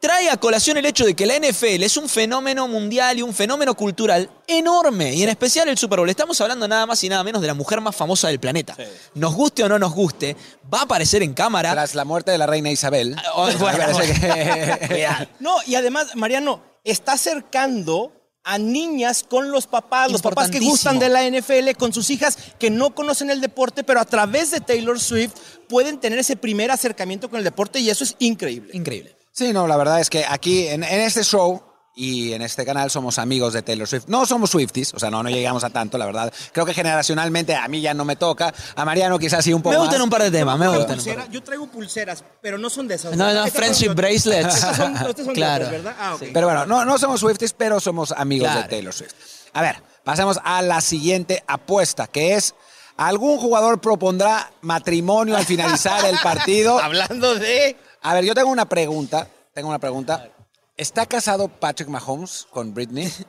trae 0.00 0.30
a 0.30 0.36
colación 0.36 0.76
el 0.76 0.86
hecho 0.86 1.04
de 1.04 1.14
que 1.14 1.26
la 1.26 1.36
NFL 1.38 1.82
es 1.82 1.96
un 1.96 2.08
fenómeno 2.08 2.66
mundial 2.68 3.18
y 3.18 3.22
un 3.22 3.32
fenómeno 3.34 3.74
cultural 3.74 4.28
enorme, 4.46 5.14
y 5.14 5.22
en 5.22 5.28
especial 5.28 5.68
el 5.68 5.78
Super 5.78 5.98
Bowl. 6.00 6.10
Estamos 6.10 6.40
hablando 6.40 6.66
nada 6.66 6.86
más 6.86 7.02
y 7.04 7.08
nada 7.08 7.22
menos 7.24 7.40
de 7.40 7.46
la 7.48 7.54
mujer 7.54 7.80
más 7.80 7.94
famosa 7.94 8.28
del 8.28 8.40
planeta. 8.40 8.76
Nos 9.14 9.34
guste 9.34 9.62
o 9.64 9.68
no 9.68 9.78
nos 9.78 9.92
guste, 9.94 10.36
va 10.72 10.80
a 10.80 10.82
aparecer 10.82 11.22
en 11.22 11.34
cámara. 11.34 11.72
Tras 11.72 11.94
la 11.94 12.04
muerte 12.04 12.30
de 12.32 12.38
la 12.38 12.46
reina 12.46 12.70
Isabel. 12.70 13.16
Oh, 13.34 13.48
bueno, 13.58 13.98
que- 13.98 14.86
Cuidado. 14.88 15.26
No, 15.40 15.56
y 15.66 15.74
además, 15.76 16.14
Mariano, 16.16 16.62
está 16.84 17.12
acercando 17.12 18.12
a 18.44 18.58
niñas 18.58 19.22
con 19.22 19.52
los 19.52 19.68
papás, 19.68 20.10
los 20.10 20.20
papás 20.20 20.50
que 20.50 20.58
gustan 20.58 20.98
de 20.98 21.08
la 21.08 21.22
NFL, 21.28 21.76
con 21.78 21.92
sus 21.92 22.10
hijas 22.10 22.36
que 22.58 22.70
no 22.70 22.92
conocen 22.92 23.30
el 23.30 23.40
deporte, 23.40 23.84
pero 23.84 24.00
a 24.00 24.04
través 24.04 24.50
de 24.50 24.60
Taylor 24.60 24.98
Swift 24.98 25.32
pueden 25.68 26.00
tener 26.00 26.18
ese 26.18 26.34
primer 26.34 26.72
acercamiento 26.72 27.30
con 27.30 27.38
el 27.38 27.44
deporte 27.44 27.78
y 27.78 27.88
eso 27.88 28.02
es 28.02 28.16
increíble. 28.18 28.70
Increíble. 28.74 29.16
Sí, 29.32 29.52
no, 29.52 29.66
la 29.66 29.76
verdad 29.76 30.00
es 30.00 30.10
que 30.10 30.24
aquí 30.28 30.68
en, 30.68 30.84
en 30.84 31.00
este 31.00 31.24
show 31.24 31.62
y 31.94 32.32
en 32.32 32.40
este 32.42 32.64
canal 32.64 32.90
somos 32.90 33.18
amigos 33.18 33.52
de 33.52 33.62
Taylor 33.62 33.86
Swift. 33.86 34.04
No 34.06 34.24
somos 34.26 34.50
Swifties, 34.50 34.94
o 34.94 34.98
sea, 34.98 35.10
no, 35.10 35.22
no 35.22 35.28
llegamos 35.30 35.62
a 35.64 35.70
tanto, 35.70 35.98
la 35.98 36.06
verdad. 36.06 36.32
Creo 36.52 36.64
que 36.66 36.72
generacionalmente 36.74 37.54
a 37.54 37.66
mí 37.68 37.80
ya 37.82 37.92
no 37.94 38.04
me 38.04 38.16
toca. 38.16 38.52
A 38.76 38.84
Mariano 38.84 39.18
quizás 39.18 39.44
sí 39.44 39.52
un 39.52 39.60
poco 39.62 39.74
Me 39.74 39.78
gustan 39.78 39.98
más. 39.98 40.04
un 40.04 40.10
par 40.10 40.22
de 40.22 40.30
temas, 40.30 40.58
me 40.58 40.68
gustan. 40.68 40.98
un 40.98 41.04
par 41.04 41.04
de- 41.04 41.12
pulsera- 41.22 41.30
yo 41.30 41.42
traigo 41.42 41.66
pulseras, 41.66 42.24
pero 42.40 42.56
no 42.58 42.70
son 42.70 42.88
de 42.88 42.94
esas. 42.94 43.14
No, 43.16 43.32
no, 43.32 43.42
son 43.42 43.50
friendship 43.52 43.90
bracelets. 43.94 44.54
Estas 44.54 44.76
son, 44.76 44.96
estas 44.96 45.16
son 45.16 45.26
de 45.28 45.32
Claro. 45.34 45.66
otras, 45.66 45.82
¿verdad? 45.82 45.96
Ah, 45.98 46.14
ok. 46.14 46.22
Pero 46.32 46.46
bueno, 46.46 46.66
no, 46.66 46.84
no 46.84 46.98
somos 46.98 47.20
Swifties, 47.20 47.52
pero 47.54 47.80
somos 47.80 48.12
amigos 48.12 48.48
Claro. 48.48 48.62
de 48.62 48.68
Taylor 48.68 48.92
Swift. 48.94 49.12
A 49.54 49.60
ver, 49.62 49.82
pasemos 50.04 50.38
a 50.44 50.62
la 50.62 50.80
siguiente 50.82 51.42
apuesta, 51.46 52.06
que 52.06 52.34
es... 52.34 52.54
¿Algún 52.94 53.38
jugador 53.38 53.80
propondrá 53.80 54.52
matrimonio 54.60 55.34
al 55.36 55.46
finalizar 55.46 56.04
el 56.04 56.18
partido? 56.22 56.78
Hablando 56.82 57.34
de... 57.34 57.76
A 58.02 58.14
ver, 58.14 58.24
yo 58.24 58.34
tengo 58.34 58.50
una 58.50 58.68
pregunta. 58.68 59.28
Tengo 59.54 59.68
una 59.68 59.78
pregunta. 59.78 60.28
¿Está 60.76 61.06
casado 61.06 61.48
Patrick 61.48 61.88
Mahomes 61.88 62.46
con 62.50 62.72
Britney? 62.74 63.10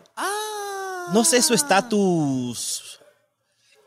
No 1.12 1.26
sé 1.26 1.42
su 1.42 1.54
estatus... 1.54 2.98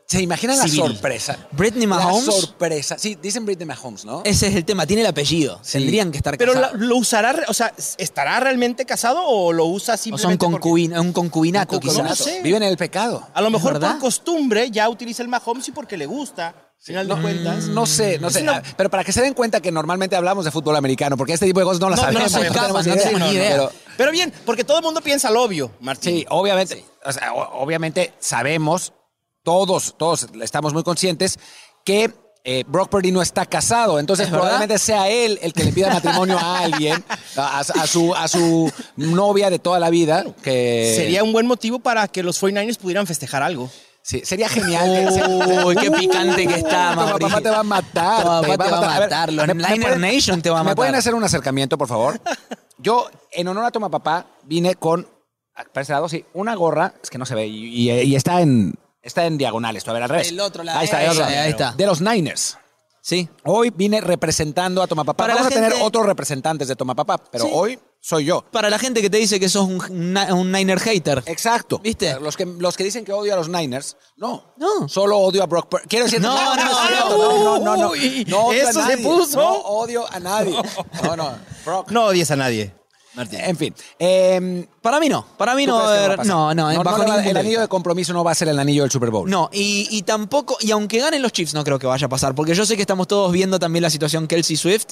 ¿Se 0.05 0.21
imaginan 0.21 0.57
la 0.57 0.63
Civil. 0.65 0.79
sorpresa? 0.91 1.47
Britney 1.51 1.87
Mahomes. 1.87 2.27
La 2.27 2.31
sorpresa. 2.31 2.97
Sí, 2.97 3.15
dicen 3.21 3.43
Britney 3.45 3.65
Mahomes, 3.65 4.05
¿no? 4.05 4.21
Ese 4.23 4.47
es 4.47 4.55
el 4.55 4.63
tema, 4.63 4.85
tiene 4.85 5.01
el 5.01 5.07
apellido. 5.07 5.59
Tendrían 5.69 6.11
que 6.11 6.17
estar 6.17 6.37
Pero 6.37 6.53
casados. 6.53 6.79
lo 6.79 6.95
usará, 6.95 7.35
o 7.49 7.53
sea, 7.53 7.73
¿estará 7.97 8.39
realmente 8.39 8.85
casado 8.85 9.21
o 9.25 9.51
lo 9.51 9.65
usa 9.65 9.95
o 9.95 9.97
son 9.97 10.03
simplemente 10.03 10.45
porque- 10.45 10.69
concubin- 10.69 10.97
un 11.01 11.11
concubinato, 11.11 11.75
Un 11.77 11.81
quizás. 11.81 11.95
concubinato. 11.95 12.23
sé. 12.23 12.41
Viven 12.43 12.61
en 12.63 12.69
el 12.69 12.77
pecado. 12.77 13.27
A 13.33 13.41
lo 13.41 13.49
mejor 13.49 13.79
por 13.81 13.97
costumbre 13.99 14.69
ya 14.69 14.87
utiliza 14.87 15.23
el 15.23 15.27
Mahomes 15.27 15.67
y 15.67 15.71
porque 15.71 15.97
le 15.97 16.05
gusta, 16.05 16.66
final 16.79 17.07
de 17.07 17.15
cuentas. 17.21 17.65
No 17.67 17.85
sé, 17.85 18.17
no 18.19 18.29
sé. 18.29 18.45
Ah, 18.47 18.61
Pero 18.77 18.89
para 18.89 19.03
que 19.03 19.11
se 19.11 19.21
den 19.21 19.33
cuenta 19.33 19.59
que 19.61 19.71
normalmente 19.71 20.15
hablamos 20.15 20.45
de 20.45 20.51
fútbol 20.51 20.75
americano, 20.75 21.17
porque 21.17 21.33
este 21.33 21.45
tipo 21.45 21.59
de 21.59 21.65
cosas 21.65 21.81
no 21.81 21.89
las 21.89 21.99
No, 22.01 22.11
no 22.19 22.29
sabemos. 22.29 22.83
tenemos 22.83 23.11
no 23.19 23.27
ni 23.27 23.31
idea. 23.33 23.51
Pero- 23.51 23.71
Pero 23.97 24.11
bien, 24.11 24.31
porque 24.45 24.63
todo 24.63 24.77
el 24.77 24.83
mundo 24.83 25.01
piensa 25.01 25.29
lo 25.31 25.43
obvio, 25.43 25.71
Martín. 25.81 26.17
Sí, 26.17 26.25
obviamente, 26.29 26.85
o 27.03 27.11
sea, 27.11 27.33
obviamente 27.33 28.13
sabemos, 28.19 28.93
todos, 29.43 29.95
todos 29.97 30.27
estamos 30.41 30.73
muy 30.73 30.83
conscientes 30.83 31.39
que 31.83 32.13
eh, 32.43 32.63
Brock 32.67 32.89
Purdy 32.89 33.11
no 33.11 33.21
está 33.21 33.45
casado, 33.45 33.99
entonces 33.99 34.29
probablemente 34.29 34.77
sea 34.77 35.09
él 35.09 35.37
el 35.41 35.51
que 35.51 35.65
le 35.65 35.73
pida 35.73 35.89
matrimonio 35.91 36.37
a 36.37 36.59
alguien, 36.59 37.03
a, 37.35 37.59
a 37.59 37.87
su, 37.87 38.13
a 38.15 38.27
su 38.29 38.71
novia 38.95 39.49
de 39.49 39.59
toda 39.59 39.79
la 39.79 39.89
vida, 39.89 40.23
que 40.43 40.93
Sería 40.95 41.23
un 41.23 41.33
buen 41.33 41.45
motivo 41.47 41.79
para 41.79 42.07
que 42.07 42.23
los 42.23 42.41
49ers 42.41 42.77
pudieran 42.77 43.05
festejar 43.07 43.43
algo. 43.43 43.69
Sí, 44.07 44.21
sería 44.23 44.47
genial. 44.47 45.09
Uy, 45.65 45.75
qué 45.75 45.91
picante 45.91 46.47
que 46.47 46.53
está, 46.55 46.93
Tu 47.19 47.27
papá 47.27 47.41
te 47.41 47.49
va 47.49 47.59
a 47.59 47.63
matar. 47.63 48.21
Tu 48.21 48.27
papá 48.47 48.65
te 48.65 48.71
va 48.71 48.77
a 48.95 48.99
matar. 49.01 49.33
Los 49.33 49.47
¿me- 49.47 49.53
me 49.53 49.69
Niner 49.69 49.99
Nation 49.99 50.41
te 50.41 50.49
va 50.49 50.59
a 50.59 50.63
¿Me 50.63 50.67
matar. 50.69 50.75
pueden 50.77 50.95
hacer 50.95 51.13
un 51.13 51.25
acercamiento, 51.25 51.77
por 51.77 51.89
favor? 51.89 52.17
Yo, 52.77 53.09
en 53.33 53.49
honor 53.49 53.65
a 53.65 53.71
tu 53.71 53.81
papá, 53.81 54.25
vine 54.43 54.75
con, 54.75 55.05
para 55.73 55.81
este 55.81 55.91
lado, 55.91 56.07
sí, 56.07 56.23
una 56.33 56.55
gorra, 56.55 56.93
es 57.03 57.09
que 57.09 57.17
no 57.17 57.25
se 57.25 57.35
ve, 57.35 57.47
y, 57.47 57.89
y- 57.91 58.01
y 58.03 58.15
está 58.15 58.39
en 58.39 58.75
está 59.01 59.25
en 59.25 59.37
diagonal 59.37 59.75
esto, 59.75 59.91
a 59.91 59.93
ver, 59.93 60.03
al 60.03 60.09
revés. 60.09 60.29
El 60.29 60.39
otro 60.39 60.63
lado. 60.63 60.79
Ahí 60.79 60.85
está, 60.85 61.03
el 61.03 61.09
otro 61.09 61.21
lado. 61.25 61.41
ahí 61.41 61.49
está. 61.49 61.73
De 61.73 61.85
los 61.85 61.99
Niners. 61.99 62.57
Sí. 63.07 63.29
Hoy 63.45 63.71
vine 63.73 64.01
representando 64.01 64.81
a 64.83 64.87
Tomapapá. 64.87 65.15
Para 65.23 65.35
Vamos 65.35 65.47
a 65.49 65.53
tener 65.55 65.73
otros 65.81 66.05
representantes 66.05 66.67
de 66.67 66.75
Tomapapá, 66.75 67.17
pero 67.17 67.45
Sí. 67.45 67.49
hoy 67.53 67.79
soy 68.01 68.25
yo. 68.25 68.43
Para 68.51 68.69
la 68.69 68.77
gente 68.77 69.01
que 69.01 69.09
te 69.09 69.15
dice 69.15 69.39
que 69.39 69.47
sos 69.47 69.65
un, 69.65 69.79
un 70.33 70.51
Niner 70.51 70.77
hater. 70.77 71.23
Exacto. 71.25 71.79
¿Viste? 71.79 72.19
Los 72.19 72.35
que, 72.35 72.45
los 72.45 72.75
que 72.75 72.83
dicen 72.83 73.05
que 73.05 73.13
odio 73.13 73.33
a 73.33 73.37
los 73.37 73.47
Niners, 73.47 73.95
no. 74.17 74.43
No. 74.57 74.89
Solo 74.89 75.17
odio 75.19 75.41
a 75.41 75.45
Brock 75.45 75.69
Purdy. 75.69 75.87
Quiero 75.87 76.03
decir, 76.03 76.19
No, 76.19 76.35
no, 76.35 76.55
no, 76.65 76.87
cierto. 76.87 77.17
no. 77.17 77.43
no, 77.43 77.59
no, 77.59 77.77
no. 77.77 77.89
Uy, 77.91 78.25
No 78.27 78.47
odio 78.47 78.67
a 78.67 78.69
eso 78.71 78.81
se 78.81 78.89
nadie. 78.89 78.97
puso. 78.97 79.39
No 79.39 79.55
odio 79.55 80.05
a 80.13 80.19
nadie. 80.19 80.59
No, 81.01 81.15
no. 81.15 81.31
Brock. 81.63 81.89
No 81.91 82.07
odies 82.07 82.29
a 82.31 82.35
nadie, 82.35 82.75
Martín. 83.17 83.39
En 83.41 83.57
fin. 83.57 83.75
eh, 83.99 84.65
Para 84.81 84.99
mí 84.99 85.09
no. 85.09 85.25
Para 85.37 85.55
mí 85.55 85.65
¿tú 85.65 85.71
no. 85.71 86.15
No, 86.23 86.53
no, 86.53 86.71
no, 86.71 86.83
bajo 86.83 86.99
no 87.03 87.17
ningún 87.17 87.25
El 87.31 87.37
anillo 87.37 87.61
de 87.61 87.67
compromiso 87.67 88.13
no 88.13 88.23
va 88.23 88.31
a 88.31 88.35
ser 88.35 88.47
el 88.47 88.59
anillo 88.59 88.83
del 88.83 88.91
Super 88.91 89.09
Bowl. 89.09 89.29
No, 89.29 89.49
y, 89.51 89.87
y 89.91 90.03
tampoco, 90.03 90.55
y 90.61 90.71
aunque 90.71 90.99
ganen 90.99 91.21
los 91.21 91.31
Chiefs, 91.33 91.53
no 91.53 91.63
creo 91.63 91.79
que 91.79 91.87
vaya 91.87 92.05
a 92.05 92.09
pasar, 92.09 92.35
porque 92.35 92.53
yo 92.55 92.65
sé 92.65 92.75
que 92.75 92.81
estamos 92.83 93.07
todos 93.07 93.31
viendo 93.31 93.59
también 93.59 93.81
la 93.83 93.89
situación 93.89 94.27
Kelsey 94.27 94.55
Swift. 94.55 94.85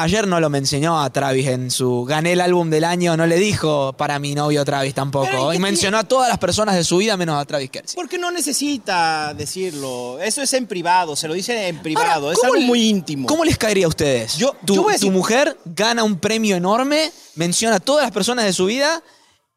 Ayer 0.00 0.28
no 0.28 0.38
lo 0.38 0.48
mencionó 0.48 1.02
a 1.02 1.10
Travis 1.10 1.46
en 1.48 1.70
su 1.72 2.04
gané 2.04 2.32
el 2.34 2.40
álbum 2.40 2.70
del 2.70 2.84
año, 2.84 3.16
no 3.16 3.26
le 3.26 3.36
dijo 3.36 3.92
para 3.94 4.18
mi 4.18 4.34
novio 4.34 4.64
Travis 4.64 4.94
tampoco. 4.94 5.52
¿y 5.52 5.58
mencionó 5.58 5.98
a 5.98 6.04
todas 6.04 6.28
las 6.28 6.38
personas 6.38 6.76
de 6.76 6.84
su 6.84 6.98
vida 6.98 7.16
menos 7.16 7.40
a 7.40 7.44
Travis 7.44 7.70
Kelsey. 7.70 7.96
Porque 7.96 8.16
no 8.16 8.30
necesita 8.30 9.34
decirlo. 9.34 10.20
Eso 10.20 10.40
es 10.42 10.52
en 10.52 10.66
privado, 10.66 11.16
se 11.16 11.26
lo 11.26 11.34
dice 11.34 11.68
en 11.68 11.80
privado. 11.80 12.26
Ahora, 12.28 12.32
es 12.32 12.38
¿cómo 12.38 12.52
algo 12.52 12.60
le- 12.60 12.66
muy 12.66 12.88
íntimo. 12.88 13.26
¿Cómo 13.26 13.44
les 13.44 13.58
caería 13.58 13.86
a 13.86 13.88
ustedes? 13.88 14.36
Yo- 14.36 14.54
tu, 14.64 14.74
yo 14.76 14.86
tu 15.00 15.10
mujer 15.10 15.56
gana 15.64 16.04
un 16.04 16.18
premio 16.18 16.54
enorme, 16.56 17.10
menciona 17.34 17.76
a 17.76 17.80
todas 17.80 18.04
las 18.04 18.12
personas 18.12 18.44
de 18.44 18.52
su 18.52 18.66
vida 18.66 19.02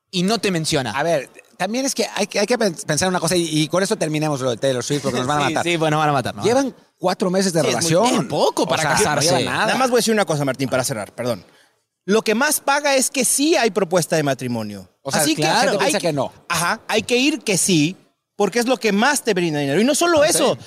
y 0.09 0.23
no 0.23 0.39
te 0.39 0.49
menciona. 0.51 0.91
A 0.91 1.03
ver, 1.03 1.29
también 1.61 1.85
es 1.85 1.93
que 1.93 2.07
hay, 2.15 2.25
que- 2.25 2.39
hay 2.39 2.47
que 2.47 2.57
pen- 2.57 2.75
pensar 2.87 3.07
una 3.07 3.19
cosa 3.19 3.35
y, 3.35 3.47
y 3.61 3.67
con 3.67 3.83
eso 3.83 3.95
terminemos 3.95 4.41
lo 4.41 4.49
de 4.49 4.57
Taylor 4.57 4.83
Swift 4.83 5.03
porque 5.03 5.19
nos 5.19 5.27
van 5.27 5.43
a 5.43 5.47
Sí, 5.47 5.53
matar. 5.53 5.63
Sí, 5.71 5.77
pues 5.77 5.91
nos 5.91 5.99
van 5.99 6.09
a 6.09 6.13
matar. 6.13 6.33
¿no? 6.35 6.43
Llevan 6.43 6.75
cuatro 6.97 7.29
meses 7.29 7.53
de 7.53 7.61
Sí, 7.61 7.67
es 7.67 7.73
muy- 7.75 7.83
relación. 7.91 8.27
poco 8.27 8.65
para 8.67 8.81
casarse. 8.81 9.31
No 9.31 9.51
nada. 9.51 9.65
Nada 9.67 9.77
más 9.77 9.91
voy 9.91 9.97
a 9.97 9.99
decir 9.99 10.11
una 10.13 10.25
cosa, 10.25 10.43
Martín, 10.43 10.69
para 10.69 10.83
cerrar, 10.83 11.13
perdón. 11.13 11.45
Lo 12.05 12.23
que 12.23 12.33
más 12.33 12.59
paga 12.61 12.95
es 12.95 13.11
que 13.11 13.23
sí 13.25 13.55
hay 13.55 13.69
propuesta 13.69 14.15
de 14.15 14.23
matrimonio. 14.23 14.89
O 15.03 15.11
sea, 15.11 15.21
Así 15.21 15.35
claro, 15.35 15.73
que 15.77 15.85
gente 15.85 15.97
hay 15.97 16.01
que 16.01 16.13
no. 16.13 16.33
Ajá, 16.49 16.81
hay 16.87 17.03
que 17.03 17.17
ir 17.17 17.41
que 17.41 17.59
sí, 17.59 17.95
porque 18.35 18.57
es 18.57 18.65
lo 18.65 18.77
que 18.77 18.91
más 18.91 19.21
te 19.23 19.35
brinda 19.35 19.59
dinero. 19.59 19.79
Y 19.79 19.83
no 19.83 19.93
solo 19.93 20.23
eso. 20.23 20.57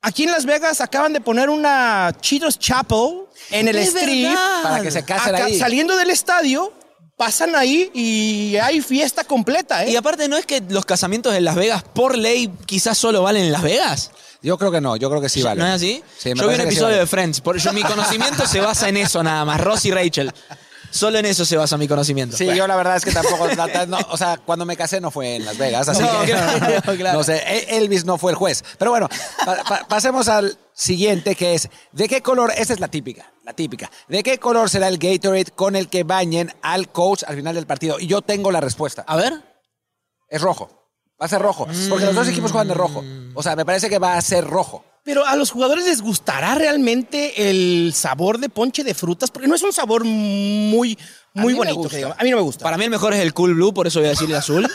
Aquí 0.00 0.22
en 0.22 0.30
Las 0.30 0.46
Vegas 0.46 0.80
acaban 0.80 1.12
de 1.12 1.20
poner 1.20 1.50
una 1.50 2.14
Cheetos 2.22 2.58
Chapel 2.58 3.24
en 3.50 3.68
el 3.68 3.76
strip. 3.76 4.28
verdad. 4.28 4.62
Para 4.62 4.80
que 4.82 4.90
se 4.90 5.04
casen 5.04 5.34
Acá, 5.34 5.44
ahí. 5.44 5.58
Saliendo 5.58 5.94
del 5.96 6.08
estadio, 6.08 6.72
pasan 7.18 7.54
ahí 7.56 7.90
y 7.92 8.56
hay 8.56 8.80
fiesta 8.80 9.24
completa, 9.24 9.84
¿eh? 9.84 9.90
Y 9.90 9.96
aparte, 9.96 10.28
¿no 10.28 10.38
es 10.38 10.46
que 10.46 10.62
los 10.68 10.86
casamientos 10.86 11.34
en 11.34 11.44
Las 11.44 11.56
Vegas, 11.56 11.82
por 11.82 12.16
ley, 12.16 12.50
quizás 12.64 12.96
solo 12.96 13.22
valen 13.22 13.44
en 13.44 13.52
Las 13.52 13.62
Vegas? 13.62 14.12
Yo 14.40 14.56
creo 14.56 14.70
que 14.70 14.80
no, 14.80 14.96
yo 14.96 15.10
creo 15.10 15.20
que 15.20 15.28
sí 15.28 15.42
vale. 15.42 15.60
¿No 15.60 15.66
es 15.66 15.74
así? 15.74 16.02
Sí, 16.16 16.30
me 16.30 16.40
yo 16.40 16.46
vi 16.46 16.54
un 16.54 16.60
sí 16.60 16.66
episodio 16.66 16.86
vale. 16.86 16.98
de 17.00 17.06
Friends. 17.08 17.40
Por 17.40 17.58
yo, 17.58 17.72
mi 17.72 17.82
conocimiento 17.82 18.46
se 18.46 18.60
basa 18.60 18.88
en 18.88 18.96
eso 18.96 19.20
nada 19.22 19.44
más. 19.44 19.60
Ross 19.60 19.84
y 19.84 19.90
Rachel. 19.90 20.32
Solo 20.90 21.18
en 21.18 21.26
eso 21.26 21.44
se 21.44 21.56
basa 21.56 21.76
mi 21.76 21.86
conocimiento. 21.86 22.36
Sí, 22.36 22.46
yo 22.54 22.66
la 22.66 22.76
verdad 22.76 22.96
es 22.96 23.04
que 23.04 23.12
tampoco, 23.12 23.46
no, 23.88 23.98
o 24.10 24.16
sea, 24.16 24.38
cuando 24.38 24.64
me 24.64 24.76
casé 24.76 25.00
no 25.00 25.10
fue 25.10 25.36
en 25.36 25.44
Las 25.44 25.58
Vegas, 25.58 25.88
así 25.88 26.02
No, 26.02 26.20
que 26.22 26.32
claro, 26.32 26.82
claro. 26.96 27.18
no 27.18 27.24
sé, 27.24 27.36
E- 27.46 27.76
Elvis 27.78 28.04
no 28.04 28.18
fue 28.18 28.32
el 28.32 28.36
juez. 28.36 28.64
Pero 28.78 28.90
bueno, 28.90 29.08
pa- 29.44 29.62
pa- 29.64 29.86
pasemos 29.88 30.28
al 30.28 30.56
siguiente 30.72 31.34
que 31.34 31.54
es, 31.54 31.68
¿de 31.92 32.08
qué 32.08 32.22
color? 32.22 32.52
Esta 32.56 32.72
es 32.72 32.80
la 32.80 32.88
típica, 32.88 33.30
la 33.44 33.52
típica. 33.52 33.90
¿De 34.08 34.22
qué 34.22 34.38
color 34.38 34.70
será 34.70 34.88
el 34.88 34.98
Gatorade 34.98 35.46
con 35.54 35.76
el 35.76 35.88
que 35.88 36.04
bañen 36.04 36.52
al 36.62 36.88
coach 36.90 37.22
al 37.26 37.36
final 37.36 37.54
del 37.54 37.66
partido? 37.66 37.98
Y 38.00 38.06
yo 38.06 38.22
tengo 38.22 38.50
la 38.50 38.60
respuesta. 38.60 39.04
A 39.06 39.16
ver. 39.16 39.32
Es 40.28 40.40
rojo. 40.42 40.70
Va 41.20 41.26
a 41.26 41.28
ser 41.28 41.42
rojo, 41.42 41.66
porque 41.88 42.04
los 42.04 42.14
dos 42.14 42.28
equipos 42.28 42.52
juegan 42.52 42.68
de 42.68 42.74
rojo. 42.74 43.02
O 43.34 43.42
sea, 43.42 43.56
me 43.56 43.64
parece 43.66 43.90
que 43.90 43.98
va 43.98 44.16
a 44.16 44.20
ser 44.22 44.44
rojo. 44.44 44.84
Pero 45.08 45.26
a 45.26 45.36
los 45.36 45.50
jugadores 45.50 45.86
les 45.86 46.02
gustará 46.02 46.54
realmente 46.54 47.48
el 47.50 47.94
sabor 47.94 48.36
de 48.38 48.50
ponche 48.50 48.84
de 48.84 48.92
frutas, 48.92 49.30
porque 49.30 49.48
no 49.48 49.54
es 49.54 49.62
un 49.62 49.72
sabor 49.72 50.04
muy, 50.04 50.98
muy 51.32 51.54
bonito. 51.54 51.88
que. 51.88 52.04
A 52.04 52.22
mí 52.22 52.28
no 52.30 52.36
me 52.36 52.42
gusta. 52.42 52.62
Para 52.62 52.76
mí 52.76 52.84
el 52.84 52.90
mejor 52.90 53.14
es 53.14 53.20
el 53.20 53.32
Cool 53.32 53.54
Blue, 53.54 53.72
por 53.72 53.86
eso 53.86 54.00
voy 54.00 54.08
a 54.08 54.10
decir 54.10 54.28
el 54.28 54.36
azul. 54.36 54.68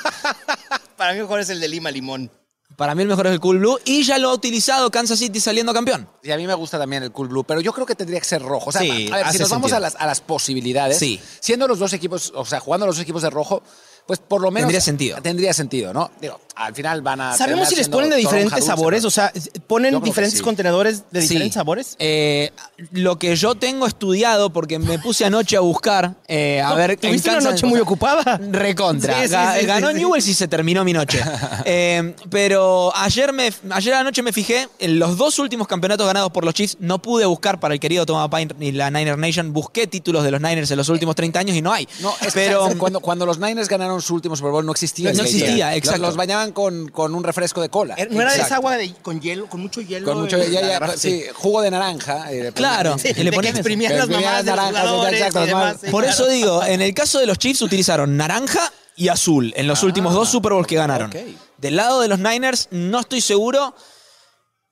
Para 0.97 1.13
mí 1.13 1.19
mejor 1.19 1.39
es 1.39 1.49
el 1.49 1.59
de 1.59 1.67
lima 1.67 1.91
limón. 1.91 2.31
Para 2.75 2.95
mí 2.95 3.03
el 3.03 3.07
mejor 3.09 3.27
es 3.27 3.33
el 3.33 3.39
Cool 3.39 3.59
Blue. 3.59 3.77
Y 3.85 4.01
ya 4.01 4.17
lo 4.17 4.29
ha 4.29 4.33
utilizado 4.33 4.89
Kansas 4.89 5.19
City 5.19 5.39
saliendo 5.39 5.71
campeón. 5.71 6.09
Y 6.23 6.31
a 6.31 6.37
mí 6.37 6.47
me 6.47 6.55
gusta 6.55 6.79
también 6.79 7.03
el 7.03 7.11
Cool 7.11 7.27
Blue, 7.27 7.43
pero 7.43 7.61
yo 7.61 7.71
creo 7.71 7.85
que 7.85 7.93
tendría 7.93 8.19
que 8.19 8.25
ser 8.25 8.41
rojo. 8.41 8.69
O 8.69 8.71
sea, 8.71 8.81
Sí, 8.81 9.11
a 9.13 9.17
ver, 9.17 9.29
si 9.33 9.37
nos 9.37 9.51
vamos 9.51 9.71
a 9.71 9.79
las, 9.79 9.95
a 9.97 10.07
las 10.07 10.19
posibilidades, 10.21 10.97
Sí. 10.97 11.19
siendo 11.39 11.67
los 11.67 11.77
dos 11.77 11.93
equipos, 11.93 12.33
o 12.35 12.43
sea, 12.43 12.59
jugando 12.59 12.87
los 12.87 12.95
dos 12.95 13.03
equipos 13.03 13.21
de 13.21 13.29
rojo, 13.29 13.61
pues 14.07 14.19
por 14.19 14.41
lo 14.41 14.51
menos... 14.51 14.67
Tendría 14.67 14.81
sentido. 14.81 15.21
Tendría 15.21 15.53
sentido, 15.53 15.93
¿no? 15.93 16.11
Digo, 16.21 16.39
al 16.55 16.75
final 16.75 17.01
van 17.01 17.19
a. 17.21 17.35
¿Sabemos 17.37 17.67
si 17.69 17.75
les 17.75 17.89
ponen 17.89 18.09
de 18.11 18.17
diferentes 18.17 18.51
dulce, 18.51 18.67
sabores? 18.67 19.01
¿no? 19.01 19.07
O 19.07 19.11
sea, 19.11 19.31
¿ponen 19.65 19.99
diferentes 20.01 20.37
sí. 20.39 20.43
contenedores 20.43 21.03
de 21.09 21.21
Sí. 21.21 21.27
diferentes 21.29 21.53
sabores? 21.55 21.95
Eh, 21.99 22.51
lo 22.91 23.17
que 23.17 23.35
yo 23.35 23.55
tengo 23.55 23.87
estudiado, 23.87 24.51
porque 24.51 24.77
me 24.77 24.99
puse 24.99 25.25
anoche 25.25 25.55
a 25.57 25.61
buscar, 25.61 26.15
eh, 26.27 26.61
a 26.61 26.73
ver... 26.75 26.97
Tuviste 26.97 27.29
una 27.31 27.39
noche 27.39 27.65
muy 27.65 27.79
ocupada. 27.79 28.39
Recontra. 28.51 29.13
Sí, 29.23 29.27
sí, 29.29 29.33
Ga- 29.33 29.53
sí, 29.55 29.59
sí, 29.61 29.65
Ganó 29.65 29.89
sí. 29.89 29.95
Newell's 29.95 30.27
y 30.27 30.33
se 30.33 30.47
terminó 30.47 30.83
mi 30.83 30.93
noche. 30.93 31.19
Eh, 31.65 32.13
pero 32.29 32.91
ayer, 32.95 33.31
me, 33.31 33.49
ayer 33.71 33.93
anoche 33.93 34.21
me 34.21 34.33
fijé 34.33 34.67
en 34.79 34.99
los 34.99 35.17
dos 35.17 35.39
últimos 35.39 35.67
campeonatos 35.67 36.05
ganados 36.05 36.31
por 36.31 36.43
los 36.43 36.53
Chiefs. 36.53 36.77
No 36.79 37.01
pude 37.01 37.25
buscar 37.25 37.59
para 37.59 37.73
el 37.73 37.79
querido 37.79 38.05
Thomas 38.05 38.27
Payne 38.29 38.53
y 38.59 38.71
la 38.73 38.91
Niner 38.91 39.17
Nation. 39.17 39.53
Busqué 39.53 39.87
títulos 39.87 40.23
de 40.23 40.31
los 40.31 40.41
Niners 40.41 40.69
en 40.71 40.77
los 40.77 40.89
últimos 40.89 41.15
30 41.15 41.39
años 41.39 41.55
y 41.55 41.61
no 41.61 41.71
hay. 41.71 41.87
No, 42.01 42.13
es 42.21 42.33
pero 42.33 42.67
que 42.69 42.77
cuando, 42.77 42.99
cuando 42.99 43.25
los 43.25 43.39
Niners 43.39 43.69
ganaron 43.69 43.92
su 44.01 44.15
último 44.15 44.35
Super 44.35 44.51
Bowl 44.51 44.65
no 44.65 44.71
existía. 44.71 45.13
No 45.13 45.23
existía, 45.23 45.75
exacto. 45.75 46.01
Los, 46.01 46.09
los 46.09 46.17
bañaban 46.17 46.51
con, 46.51 46.87
con 46.89 47.13
un 47.15 47.23
refresco 47.23 47.61
de 47.61 47.69
cola. 47.69 47.95
¿No 48.09 48.21
era 48.21 48.33
de 48.33 48.41
esa 48.41 48.55
agua 48.55 48.77
de- 48.77 48.93
con 49.01 49.19
hielo, 49.21 49.47
con 49.47 49.61
mucho 49.61 49.81
hielo? 49.81 50.05
Con 50.11 50.21
mucho, 50.21 50.37
eh, 50.37 50.49
ya, 50.51 50.61
la 50.61 50.67
ya, 50.67 50.77
agarraste? 50.77 50.97
sí, 51.09 51.23
jugo 51.33 51.61
de 51.61 51.71
naranja. 51.71 52.31
eh, 52.31 52.51
Claro. 52.53 52.97
Sí, 52.97 53.09
Y 53.15 53.23
le 53.23 53.31
ponían 53.33 53.55
exprimían 53.55 53.97
las 53.97 54.07
mamás 54.09 54.43
de 54.45 54.55
las 54.55 54.57
los 54.57 54.73
naranjas, 54.73 54.89
jugadores 54.91 55.19
exacto, 55.21 55.43
y 55.43 55.47
demás. 55.47 55.77
sí, 55.81 55.91
por 55.91 56.03
claro. 56.03 56.13
eso 56.23 56.27
digo, 56.31 56.63
en 56.63 56.81
el 56.81 56.93
caso 56.93 57.19
de 57.19 57.25
los 57.25 57.37
Chiefs 57.37 57.61
utilizaron 57.61 58.17
naranja 58.17 58.71
y 58.95 59.07
azul 59.09 59.53
en 59.55 59.67
los 59.67 59.83
últimos 59.83 60.13
dos 60.13 60.29
Super 60.29 60.53
Bowls 60.53 60.67
que 60.67 60.75
ganaron. 60.75 61.11
Del 61.57 61.75
lado 61.75 62.01
de 62.01 62.07
los 62.07 62.19
Niners, 62.19 62.67
no 62.71 62.99
estoy 62.99 63.21
seguro. 63.21 63.75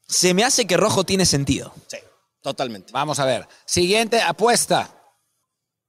Se 0.08 0.34
me 0.34 0.44
hace 0.44 0.66
que 0.68 0.76
rojo 0.78 1.04
tiene 1.06 1.26
sentido. 1.26 1.74
Sí, 1.88 1.98
totalmente. 2.42 2.92
Vamos 2.92 3.20
a 3.20 3.26
ver. 3.26 3.48
Siguiente 3.66 4.22
apuesta. 4.22 4.90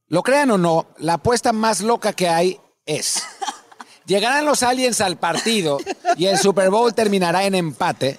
Lo 0.07 0.23
crean 0.23 0.51
o 0.51 0.59
no, 0.59 0.87
la 0.99 1.15
apuesta 1.15 1.53
más 1.53 1.81
loca 1.81 2.13
que 2.13 2.29
hay 2.29 2.61
es: 2.87 3.23
llegarán 4.07 4.45
los 4.45 4.63
aliens 4.63 5.01
al 5.01 5.19
partido 5.19 5.79
y 6.17 6.27
el 6.27 6.39
Super 6.39 6.71
Bowl 6.71 6.95
terminará 6.95 7.45
en 7.45 7.55
empate. 7.55 8.19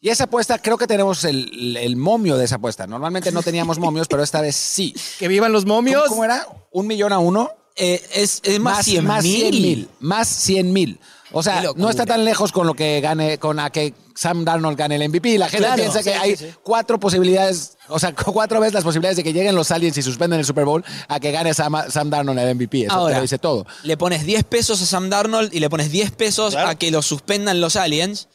Y 0.00 0.08
esa 0.08 0.24
apuesta, 0.24 0.58
creo 0.58 0.76
que 0.76 0.88
tenemos 0.88 1.22
el, 1.24 1.76
el 1.76 1.94
momio 1.94 2.36
de 2.36 2.46
esa 2.46 2.56
apuesta. 2.56 2.88
Normalmente 2.88 3.30
no 3.30 3.40
teníamos 3.40 3.78
momios, 3.78 4.08
pero 4.08 4.24
esta 4.24 4.40
vez 4.40 4.56
sí. 4.56 4.94
Que 5.20 5.28
vivan 5.28 5.52
los 5.52 5.64
momios. 5.64 6.02
¿Cómo, 6.02 6.14
cómo 6.16 6.24
era? 6.24 6.44
¿Un 6.72 6.88
millón 6.88 7.12
a 7.12 7.20
uno? 7.20 7.52
Eh, 7.76 8.04
es, 8.12 8.40
es 8.42 8.58
más, 8.58 8.84
100 8.84 9.04
más 9.04 9.22
mil. 9.22 9.40
100 9.40 9.50
mil. 9.52 9.88
Más 10.00 10.28
100 10.28 10.72
mil. 10.72 11.00
O 11.32 11.42
sea, 11.42 11.62
no 11.76 11.88
está 11.90 12.04
tan 12.06 12.24
lejos 12.24 12.52
con 12.52 12.66
lo 12.66 12.74
que 12.74 13.00
gane, 13.00 13.38
con 13.38 13.58
a 13.58 13.70
que 13.70 13.94
Sam 14.14 14.44
Darnold 14.44 14.76
gane 14.76 14.96
el 14.96 15.08
MVP. 15.08 15.38
La 15.38 15.48
gente 15.48 15.66
Claro. 15.66 15.82
piensa 15.82 16.02
que 16.02 16.12
Sí, 16.12 16.18
hay 16.20 16.36
sí, 16.36 16.44
sí. 16.48 16.54
cuatro 16.62 17.00
posibilidades, 17.00 17.76
o 17.88 17.98
sea, 17.98 18.14
cuatro 18.14 18.60
veces 18.60 18.74
las 18.74 18.84
posibilidades 18.84 19.16
de 19.16 19.24
que 19.24 19.32
lleguen 19.32 19.54
los 19.54 19.70
aliens 19.70 19.96
y 19.96 20.02
suspenden 20.02 20.38
el 20.40 20.44
Super 20.44 20.64
Bowl 20.64 20.84
a 21.08 21.18
que 21.20 21.30
gane 21.32 21.54
Sam, 21.54 21.74
Sam 21.88 22.10
Darnold 22.10 22.38
el 22.38 22.54
MVP. 22.54 22.80
Eso 22.82 22.88
te 22.88 22.94
Ahora, 22.94 23.16
lo 23.16 23.22
dice 23.22 23.38
todo. 23.38 23.66
Le 23.84 23.96
pones 23.96 24.24
10 24.26 24.44
pesos 24.44 24.82
a 24.82 24.86
Sam 24.86 25.08
Darnold 25.10 25.54
y 25.54 25.60
le 25.60 25.70
pones 25.70 25.90
10 25.90 26.10
pesos 26.12 26.52
Claro. 26.54 26.68
a 26.68 26.74
que 26.74 26.90
lo 26.90 27.00
suspendan 27.02 27.60
los 27.60 27.76
aliens. 27.76 28.28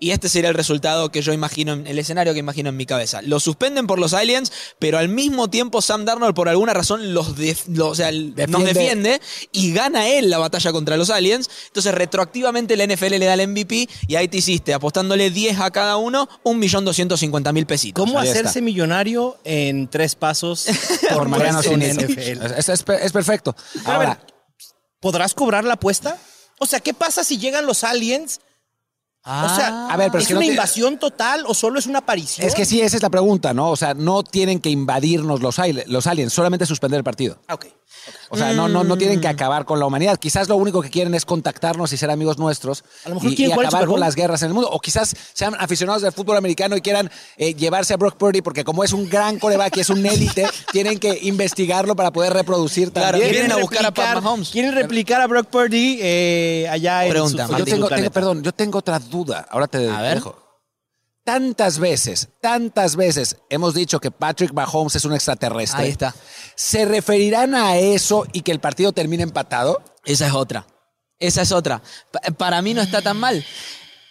Y 0.00 0.12
este 0.12 0.28
sería 0.28 0.48
el 0.48 0.54
resultado 0.54 1.10
que 1.10 1.22
yo 1.22 1.32
imagino, 1.32 1.72
en- 1.72 1.86
el 1.88 1.98
escenario 1.98 2.32
que 2.32 2.38
imagino 2.38 2.68
en 2.68 2.76
mi 2.76 2.86
cabeza. 2.86 3.20
Lo 3.22 3.40
suspenden 3.40 3.88
por 3.88 3.98
los 3.98 4.14
aliens, 4.14 4.52
pero 4.78 4.96
al 4.98 5.08
mismo 5.08 5.50
tiempo 5.50 5.82
Sam 5.82 6.04
Darnold 6.04 6.34
por 6.34 6.48
alguna 6.48 6.72
razón 6.72 7.12
los, 7.14 7.34
def- 7.36 7.66
lo- 7.68 7.88
o 7.88 7.94
sea, 7.96 8.08
el- 8.10 8.32
nos 8.48 8.64
Defiende. 8.64 9.20
y 9.50 9.72
gana 9.72 10.06
él 10.08 10.30
la 10.30 10.38
batalla 10.38 10.70
contra 10.70 10.96
los 10.96 11.10
aliens. 11.10 11.50
Entonces 11.66 11.92
retroactivamente 11.94 12.76
la 12.76 12.84
NFL 12.84 13.18
le 13.18 13.26
da 13.26 13.34
el 13.34 13.40
MVP 13.48 13.88
y 14.06 14.14
ahí 14.14 14.28
te 14.28 14.36
hiciste, 14.36 14.72
apostándole 14.72 15.30
10 15.30 15.58
a 15.58 15.70
cada 15.72 15.96
uno, 15.96 16.28
1.250.000 16.44 17.66
pesitos. 17.66 18.04
¿Cómo 18.04 18.18
Ahí 18.20 18.28
hacerse 18.28 18.48
está. 18.50 18.60
millonario 18.60 19.38
en 19.44 19.88
tres 19.88 20.14
pasos 20.14 20.66
por 21.12 21.28
Mariano 21.28 21.60
en. 21.64 21.80
NFL? 21.82 22.44
Es, 22.56 22.68
es- 22.68 22.84
es 22.88 23.12
perfecto. 23.12 23.56
Pero 23.74 23.90
a 23.92 23.98
ver, 23.98 24.08
Ahora, 24.08 24.26
¿podrás 25.00 25.34
cobrar 25.34 25.64
la 25.64 25.74
apuesta? 25.74 26.18
O 26.60 26.66
sea, 26.66 26.80
¿qué 26.80 26.94
pasa 26.94 27.24
si 27.24 27.38
llegan 27.38 27.66
los 27.66 27.84
aliens? 27.84 28.40
O 29.24 29.48
sea, 29.54 29.88
a 29.90 29.96
ver, 29.96 30.08
pero 30.10 30.18
es 30.18 30.24
¿es 30.24 30.28
que 30.28 30.34
no 30.34 30.40
una 30.40 30.46
te- 30.46 30.52
invasión 30.52 30.98
total 30.98 31.44
o 31.46 31.54
solo 31.54 31.78
es 31.78 31.86
una 31.86 31.98
aparición? 31.98 32.46
es 32.46 32.54
que 32.54 32.64
sí, 32.64 32.80
esa 32.80 32.96
es 32.96 33.02
la 33.02 33.10
pregunta, 33.10 33.52
¿no? 33.52 33.70
O 33.70 33.76
sea, 33.76 33.92
no 33.94 34.22
tienen 34.22 34.60
que 34.60 34.70
invadirnos 34.70 35.40
los, 35.40 35.56
los 35.86 36.06
aliens, 36.06 36.32
solamente 36.32 36.64
suspender 36.66 36.98
el 36.98 37.04
partido. 37.04 37.38
Ah, 37.48 37.54
ok. 37.54 37.66
O 38.30 38.36
sea, 38.36 38.52
no, 38.52 38.68
no, 38.68 38.84
no 38.84 38.96
tienen 38.96 39.18
Mm. 39.18 39.22
que 39.22 39.28
acabar 39.28 39.64
con 39.64 39.78
la 39.78 39.86
humanidad. 39.86 40.18
Quizás 40.18 40.48
lo 40.48 40.56
único 40.56 40.80
que 40.82 40.88
quieren 40.90 41.14
es 41.14 41.24
contactarnos 41.24 41.92
y 41.92 41.96
ser 41.96 42.10
amigos 42.10 42.38
nuestros. 42.38 42.84
A 43.04 43.08
lo 43.08 43.16
mejor 43.16 43.32
y, 43.32 43.36
quieren 43.36 43.56
y 43.58 43.60
acabar 43.60 43.86
con 43.86 43.98
las 44.00 44.14
guerras 44.14 44.42
en 44.42 44.48
el 44.48 44.54
mundo. 44.54 44.70
O 44.70 44.78
quizás 44.80 45.14
sean 45.34 45.54
aficionados 45.58 46.02
del 46.02 46.12
fútbol 46.12 46.36
americano 46.36 46.76
y 46.76 46.80
quieran 46.80 47.10
eh, 47.36 47.54
llevarse 47.54 47.94
a 47.94 47.96
Brock 47.96 48.16
Purdy 48.16 48.40
porque 48.40 48.64
como 48.64 48.84
es 48.84 48.92
un 48.92 49.08
gran 49.08 49.38
coreback 49.38 49.76
y 49.78 49.80
es 49.80 49.90
un 49.90 50.04
élite, 50.06 50.46
tienen 50.72 50.98
que 50.98 51.18
investigarlo 51.22 51.96
para 51.96 52.10
poder 52.12 52.32
reproducir 52.34 52.92
Claro, 52.92 53.12
también. 53.12 53.30
vienen 53.32 53.52
a 53.52 53.56
buscar 53.56 53.84
a 53.84 53.92
Pat 53.92 54.22
Mahomes. 54.22 54.50
Quieren 54.50 54.74
replicar 54.74 55.20
a 55.20 55.26
Brock 55.26 55.46
Purdy 55.48 55.98
eh, 56.00 56.68
allá 56.70 57.04
en 57.04 57.10
Pregunta, 57.10 57.46
su 57.46 57.56
Yo 57.58 57.64
tengo- 57.64 57.88
perdón, 58.12 58.42
yo 58.42 58.52
tengo 58.52 58.78
otra 58.78 58.98
duda. 59.10 59.46
Ahora 59.50 59.66
te 59.66 59.88
A 59.90 60.00
ver. 60.00 60.14
dejo. 60.16 60.38
Tantas 61.24 61.78
veces, 61.78 62.28
tantas 62.40 62.96
veces 62.96 63.36
hemos 63.50 63.74
dicho 63.74 64.00
que 64.00 64.10
Patrick 64.10 64.52
Mahomes 64.54 64.96
es 64.96 65.04
un 65.04 65.12
extraterrestre. 65.12 65.82
Ahí 65.84 65.90
está. 65.90 66.14
¿Se 66.54 66.86
referirán 66.86 67.54
a 67.54 67.76
eso 67.76 68.26
y 68.32 68.40
que 68.40 68.50
el 68.50 68.60
partido 68.60 68.92
termine 68.92 69.24
empatado? 69.24 69.82
Esa 70.06 70.26
es 70.26 70.32
otra. 70.32 70.66
Esa 71.18 71.42
es 71.42 71.52
otra. 71.52 71.82
Pa- 72.10 72.20
para 72.38 72.62
mí 72.62 72.72
no 72.72 72.80
está 72.80 73.02
tan 73.02 73.18
mal. 73.18 73.44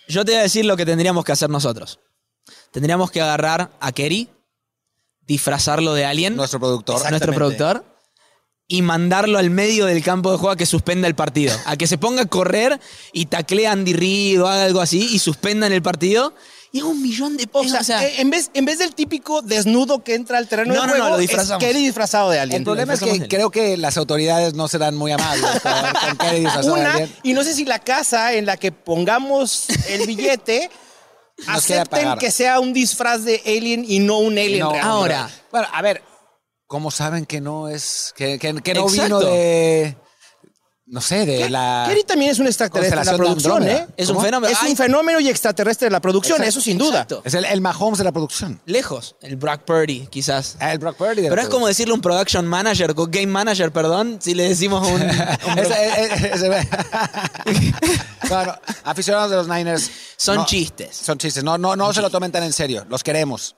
Yo 0.07 0.23
te 0.25 0.33
voy 0.33 0.39
a 0.39 0.43
decir 0.43 0.65
lo 0.65 0.77
que 0.77 0.86
tendríamos 0.86 1.25
que 1.25 1.31
hacer 1.31 1.49
nosotros. 1.49 1.99
Tendríamos 2.71 3.10
que 3.10 3.19
agarrar 3.21 3.71
a 3.79 3.91
Kerry, 3.91 4.29
disfrazarlo 5.21 5.93
de 5.95 6.05
alien, 6.05 6.36
Nuestro 6.36 6.60
productor. 6.60 7.10
Nuestro 7.10 7.33
productor, 7.33 7.83
y 8.67 8.82
mandarlo 8.82 9.38
al 9.38 9.49
medio 9.49 9.86
del 9.86 10.03
campo 10.03 10.32
de 10.32 10.38
juego 10.38 10.51
a 10.51 10.58
que 10.58 10.65
suspenda 10.65 11.08
el 11.08 11.15
partido. 11.15 11.56
A 11.65 11.77
que 11.77 11.88
se 11.88 11.97
ponga 11.97 12.23
a 12.23 12.25
correr 12.25 12.80
y 13.13 13.27
taclee 13.27 13.65
a 13.65 13.71
Andy 13.71 13.93
Reid 13.93 14.41
o 14.41 14.47
haga 14.47 14.65
algo 14.65 14.82
así 14.82 15.08
y 15.12 15.19
suspendan 15.19 15.71
el 15.71 15.82
partido. 15.82 16.34
Y 16.73 16.80
es 16.80 16.84
un 16.84 17.01
millón 17.01 17.38
de 17.38 17.47
O 17.53 17.62
pesos. 17.62 17.86
sea, 17.88 18.06
eh, 18.06 18.15
en, 18.17 18.30
vez, 18.30 18.51
en 18.53 18.65
vez 18.65 18.77
del 18.80 18.93
típico 18.93 19.41
desnudo 19.41 20.03
que 20.03 20.15
entra 20.15 20.38
al 20.38 20.49
terreno 20.49 20.73
No, 20.73 20.82
de 20.82 20.88
no, 20.88 20.93
no, 20.95 20.99
juego, 20.99 21.17
lo 21.17 21.23
es. 21.23 21.51
Kerry 21.60 21.80
disfrazado 21.86 22.30
de 22.30 22.39
alien. 22.41 22.58
El 22.58 22.63
problema 22.65 22.93
es 22.93 22.99
que 22.99 23.27
creo 23.30 23.49
que 23.49 23.77
las 23.77 23.95
autoridades 23.95 24.53
no 24.53 24.67
serán 24.67 24.95
muy 24.97 25.13
amables 25.13 25.45
con, 25.62 25.71
con 25.71 26.17
Kennedy 26.19 26.39
disfrazado 26.41 26.75
de 26.75 26.82
Una, 26.82 26.99
y 27.23 27.32
no 27.34 27.43
sé 27.45 27.53
si 27.53 27.63
la 27.63 27.80
casa 27.80 28.34
en 28.34 28.45
la 28.45 28.58
que 28.58 28.73
pongamos 28.73 29.69
el 29.88 30.06
billete 30.06 30.69
acepten 31.47 32.17
que 32.17 32.32
sea 32.32 32.60
un 32.60 32.73
disfraz 32.73 33.23
de 33.23 33.41
alien 33.45 33.86
y 33.88 33.99
no 33.99 34.17
un 34.19 34.38
alien 34.38 34.60
No, 34.60 34.71
real. 34.73 34.86
Ahora. 34.86 35.30
Bueno, 35.51 35.67
a 35.71 35.82
ver, 35.82 36.01
¿cómo 36.67 36.91
saben 36.91 37.25
que 37.25 37.41
no 37.41 37.69
es. 37.69 38.13
que, 38.15 38.38
que- 38.38 38.62
que 38.62 38.73
no 38.73 38.88
Exacto. 38.88 39.03
vino 39.03 39.19
de. 39.19 39.97
No 40.89 41.01
sé, 41.01 41.25
de 41.25 41.49
la. 41.49 41.84
Kerry 41.86 42.06
también 42.06 42.32
es 42.32 42.39
un 42.39 42.47
extraterrestre 42.47 42.97
de 42.97 43.06
la 43.06 43.12
de 43.12 43.17
producción. 43.17 43.67
¿eh? 43.67 43.88
Es 43.97 44.08
un 44.10 44.21
fenómeno. 44.21 44.53
Es 44.53 44.58
Ay, 44.62 44.71
un 44.71 44.77
fenómeno 44.77 45.19
y 45.19 45.27
extraterrestre 45.27 45.88
de 45.88 45.91
la 45.91 45.99
producción, 45.99 46.38
Exacto. 46.38 46.49
eso 46.49 46.62
sin 46.62 46.77
duda. 46.77 47.01
Exacto. 47.01 47.21
Es 47.25 47.34
el, 47.34 47.43
el 47.43 47.60
Mahomes 47.60 47.97
de 47.97 48.06
la 48.06 48.13
producción. 48.13 48.62
Lejos. 48.65 49.17
El 49.21 49.36
Brock 49.36 49.63
Purdy, 49.63 50.08
quizás. 50.08 50.56
Ah, 50.62 50.71
El 50.71 50.80
Brock 50.80 50.95
Purdy. 50.95 51.15
de 51.15 51.23
la 51.23 51.30
Pero 51.32 51.41
es 51.41 51.49
como 51.49 51.67
decirle 51.67 51.93
un 51.93 51.99
production 51.99 52.47
manager, 52.47 52.93
game 52.93 53.27
manager, 53.27 53.73
perdón, 53.73 54.19
si 54.21 54.34
le 54.34 54.47
decimos 54.47 54.88
un... 54.88 55.01
un 55.01 55.01
no, 58.30 58.45
no, 58.45 58.56
aficionados 58.86 59.30
de 59.30 59.36
los 59.36 59.49
Niners. 59.49 59.91
Son 60.15 60.38
no, 60.38 60.45
chistes. 60.45 60.95
Son 60.95 61.17
chistes. 61.17 61.43
No, 61.43 61.58
no, 61.58 61.75
no 61.75 61.91
se 61.93 62.01
lo 62.01 62.10
tomen 62.10 62.32
tan 62.32 62.43
en 62.43 62.53
serio. 62.53 62.86
Los 62.88 63.03
queremos. 63.03 63.58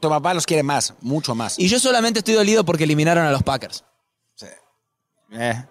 Tu 0.00 0.08
papá 0.08 0.34
los 0.34 0.46
quiere 0.46 0.62
más, 0.62 0.94
mucho 1.00 1.34
más. 1.34 1.58
Y 1.58 1.68
yo 1.68 1.78
solamente 1.78 2.20
estoy 2.20 2.34
dolido 2.34 2.64
porque 2.64 2.84
eliminaron 2.84 3.26
a 3.26 3.30
los 3.30 3.42
Packers. 3.42 3.84
Sí. 4.34 4.46
Eh. 5.32 5.66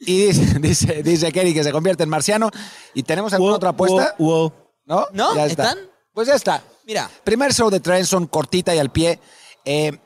y 0.00 0.26
dice, 0.26 0.58
dice, 0.60 1.02
dice 1.02 1.32
Kerry 1.32 1.54
que 1.54 1.64
se 1.64 1.72
convierte 1.72 2.02
en 2.02 2.08
marciano. 2.08 2.50
¿Y 2.94 3.02
tenemos 3.02 3.32
alguna 3.32 3.50
Wow, 3.52 3.56
otra 3.56 3.70
apuesta? 3.70 4.14
wow, 4.18 4.28
wow. 4.28 4.52
¿No? 4.84 5.06
¿No? 5.12 5.34
Ya 5.34 5.46
está. 5.46 5.70
¿Están? 5.70 5.78
Pues 6.12 6.28
ya 6.28 6.34
está. 6.34 6.62
Mira, 6.84 7.08
Primer 7.24 7.54
show 7.54 7.70
de 7.70 7.80
Trenson, 7.80 8.26
cortita 8.26 8.74
y 8.74 8.78
al 8.78 8.90
pie. 8.90 9.18
Eh, 9.64 9.98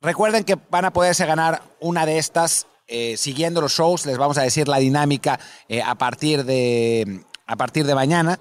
recuerden 0.00 0.44
que 0.44 0.56
van 0.70 0.84
a 0.84 0.92
poderse 0.92 1.24
ganar 1.24 1.62
una 1.80 2.04
de 2.04 2.18
estas 2.18 2.66
eh, 2.86 3.16
siguiendo 3.16 3.60
los 3.60 3.72
shows. 3.72 4.04
Les 4.06 4.18
vamos 4.18 4.36
a 4.38 4.42
decir 4.42 4.68
la 4.68 4.78
dinámica 4.78 5.38
eh, 5.68 5.80
a, 5.80 5.94
partir 5.94 6.44
de, 6.44 7.24
a 7.46 7.56
partir 7.56 7.86
de 7.86 7.94
mañana. 7.94 8.38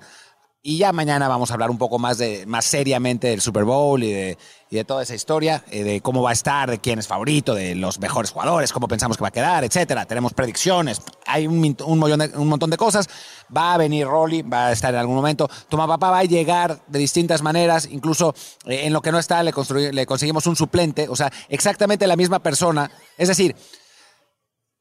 Y 0.65 0.78
ya 0.78 0.93
mañana 0.93 1.28
vamos 1.28 1.52
a 1.52 1.56
hablar 1.56 1.69
un 1.69 1.78
poco 1.78 1.99
más, 1.99 2.17
de, 2.17 2.45
más 2.45 2.63
seriamente 2.63 3.28
del 3.28 3.41
Super 3.41 3.65
Bowl 3.65 4.02
y 4.02 4.13
de, 4.13 4.38
y 4.69 4.78
de 4.78 4.86
toda 4.86 5.04
esa 5.04 5.13
historia, 5.13 5.65
eh, 5.69 5.84
de 5.84 5.99
cómo 5.99 6.21
va 6.21 6.30
a 6.30 6.34
estar, 6.34 6.71
de 6.71 6.80
quién 6.80 6.99
es 6.99 7.06
favorito, 7.08 7.54
de 7.54 7.76
los 7.76 7.99
mejores 7.99 8.32
jugadores, 8.32 8.71
cómo 8.71 8.88
pensamos 8.88 9.17
que 9.17 9.23
va 9.23 9.28
a 9.28 9.32
quedar, 9.32 9.65
etcétera. 9.65 10.06
Tenemos 10.06 10.34
predicciones, 10.34 11.02
hay 11.28 11.47
un, 11.47 11.60
min- 11.60 11.76
un, 11.86 11.99
mollón 11.99 12.19
de- 12.19 12.32
un 12.38 12.47
montón 12.47 12.69
de 12.69 12.78
cosas. 12.78 13.10
Va 13.56 13.73
a 13.73 13.78
venir 13.78 14.08
Rolly, 14.08 14.41
va 14.43 14.67
a 14.67 14.71
estar 14.71 14.93
en 14.93 15.02
algún 15.02 15.17
momento. 15.17 15.49
Toma 15.67 15.86
Papá 15.86 16.12
va 16.12 16.19
a 16.19 16.23
llegar 16.23 16.82
de 16.88 16.97
distintas 16.99 17.41
maneras, 17.41 17.89
incluso 17.91 18.34
eh, 18.65 18.86
en 18.86 18.93
lo 18.93 19.02
que 19.02 19.12
no 19.12 19.19
está 19.19 19.43
le, 19.43 19.52
le 19.91 20.06
conseguimos 20.06 20.47
un 20.47 20.56
suplente, 20.56 21.10
o 21.10 21.15
sea, 21.17 21.30
exactamente 21.49 22.08
la 22.08 22.15
misma 22.15 22.39
persona. 22.39 22.89
Es 23.17 23.28
decir, 23.28 23.54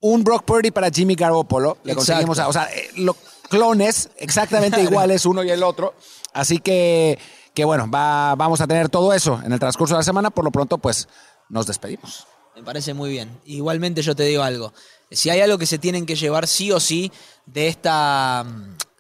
un 0.01 0.23
Brock 0.23 0.45
Purdy 0.45 0.71
para 0.71 0.91
Jimmy 0.91 1.17
Garoppolo. 1.17 1.79
Le 1.83 1.91
Exacto. 1.95 1.97
conseguimos, 2.13 2.39
a- 2.39 2.47
o 2.47 2.53
sea, 2.53 2.69
eh, 2.73 2.89
lo- 2.99 3.17
clones 3.49 4.11
exactamente 4.17 4.83
iguales 4.83 5.27
uno 5.27 5.43
y 5.43 5.51
el 5.51 5.63
otro. 5.63 5.95
Así 6.33 6.59
que, 6.59 7.19
que 7.55 7.65
bueno, 7.65 7.91
va, 7.91 8.35
vamos 8.35 8.61
a 8.61 8.67
tener 8.67 8.89
todo 8.89 9.13
eso 9.13 9.41
en 9.45 9.53
el 9.53 9.59
transcurso 9.59 9.95
de 9.95 10.01
la 10.01 10.05
semana. 10.05 10.31
Por 10.31 10.45
lo 10.45 10.51
pronto, 10.51 10.79
pues 10.79 11.09
nos 11.49 11.67
despedimos. 11.67 12.27
Me 12.57 12.63
parece 12.63 12.95
muy 12.95 13.11
bien. 13.11 13.41
Igualmente 13.47 14.03
yo 14.03 14.15
te 14.15 14.25
digo 14.25 14.43
algo. 14.43 14.73
Si 15.11 15.31
hay 15.31 15.41
algo 15.41 15.59
que 15.59 15.67
se 15.67 15.79
tienen 15.79 16.07
que 16.07 16.17
llevar 16.17 16.47
sí 16.47 16.73
o 16.73 16.81
sí 16.81 17.13
de 17.47 17.69
esta 17.69 18.47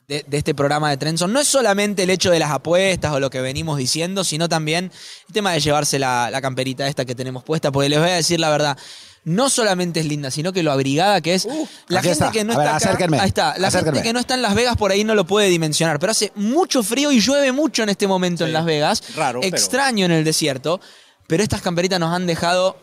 de, 0.09 0.25
este 0.31 0.55
programa 0.55 0.91
de 0.91 0.97
Trenson, 0.97 1.33
no 1.33 1.41
es 1.41 1.49
solamente 1.49 2.03
el 2.03 2.11
hecho 2.11 2.31
de 2.31 2.39
las 2.39 2.51
apuestas 2.51 3.13
o 3.13 3.21
lo 3.21 3.31
que 3.31 3.41
venimos 3.41 3.79
diciendo, 3.79 4.25
sino 4.25 4.49
también 4.49 4.91
el 5.29 5.33
tema 5.33 5.53
de 5.53 5.61
llevarse 5.61 5.99
la, 5.99 6.31
la 6.31 6.43
camperita 6.43 6.87
esta 6.87 7.05
que 7.05 7.15
tenemos 7.15 7.45
puesta, 7.45 7.73
porque 7.73 7.89
les 7.89 7.99
voy 7.99 8.11
a 8.11 8.15
decir 8.15 8.41
la 8.41 8.51
verdad 8.51 8.77
no 9.25 9.49
solamente 9.51 10.01
es 10.01 10.07
linda, 10.07 10.31
sino 10.31 10.53
que 10.53 10.63
lo 10.63 10.73
abrigada 10.73 11.21
que 11.21 11.35
es. 11.35 11.45
Uh, 11.45 11.69
la 11.89 12.01
gente 12.03 12.13
está. 12.13 12.31
que 12.33 12.45
no 12.45 12.55
A 12.55 12.57
ver, 12.59 12.67
está 12.67 12.77
acá, 12.77 12.87
acérquenme, 12.89 13.21
ahí 13.21 13.29
está. 13.29 13.57
La 13.59 13.69
acérquenme. 13.69 13.97
gente 13.99 14.09
que 14.09 14.13
no 14.13 14.21
está 14.21 14.35
en 14.35 14.43
Las 14.43 14.55
Vegas 14.55 14.77
por 14.77 14.91
ahí 14.91 15.05
no 15.05 15.15
lo 15.15 15.27
puede 15.27 15.49
dimensionar, 15.49 15.99
pero 16.01 16.13
hace 16.13 16.33
mucho 16.35 16.83
frío 16.83 17.13
y 17.13 17.21
llueve 17.21 17.53
mucho 17.53 17.83
en 17.83 17.89
este 17.89 18.07
momento 18.09 18.45
en 18.45 18.53
Las 18.53 18.65
Vegas. 18.65 19.03
Raro, 19.15 19.41
pero- 19.41 19.55
Extraño 19.57 20.05
en 20.07 20.13
el 20.13 20.25
desierto, 20.25 20.81
pero 21.29 21.43
estas 21.43 21.63
camperitas 21.63 22.01
nos 22.01 22.13
han 22.15 22.27
dejado 22.27 22.77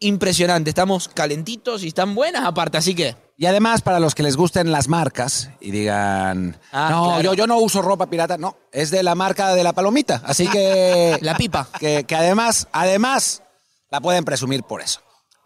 impresionante. 0.00 0.68
Estamos 0.70 1.08
calentitos 1.08 1.82
y 1.84 1.88
están 1.88 2.14
buenas 2.14 2.44
aparte, 2.44 2.76
así 2.78 2.94
que 2.94 3.14
Y 3.38 3.46
además, 3.46 3.82
para 3.82 3.98
los 3.98 4.14
que 4.14 4.22
les 4.22 4.36
gusten 4.36 4.70
las 4.72 4.88
marcas 4.88 5.50
y 5.60 5.70
digan, 5.70 6.58
Ah, 6.70 6.88
no, 6.90 7.04
claro. 7.06 7.22
yo, 7.22 7.34
yo 7.34 7.46
no 7.46 7.58
uso 7.58 7.82
ropa 7.82 8.06
pirata, 8.10 8.36
no, 8.36 8.56
es 8.72 8.90
de 8.90 9.02
la 9.02 9.14
marca 9.14 9.54
de 9.54 9.64
la 9.64 9.72
palomita. 9.72 10.20
Así 10.24 10.46
que. 10.48 11.18
La 11.22 11.36
pipa. 11.36 11.66
Que, 11.80 12.04
que 12.04 12.14
además, 12.14 12.68
además, 12.72 13.42
la 13.90 14.00
pueden 14.00 14.24
presumir 14.24 14.62
por 14.64 14.80
eso. 14.82 15.00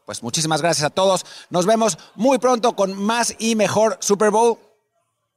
Pues 0.06 0.22
muchísimas 0.22 0.62
gracias 0.62 0.86
a 0.86 0.90
todos. 0.90 1.26
Nos 1.50 1.66
vemos 1.66 1.98
muy 2.14 2.38
pronto 2.38 2.74
con 2.76 2.94
más 2.94 3.34
y 3.38 3.56
mejor 3.56 3.98
Super 4.00 4.30
Bowl. 4.30 4.56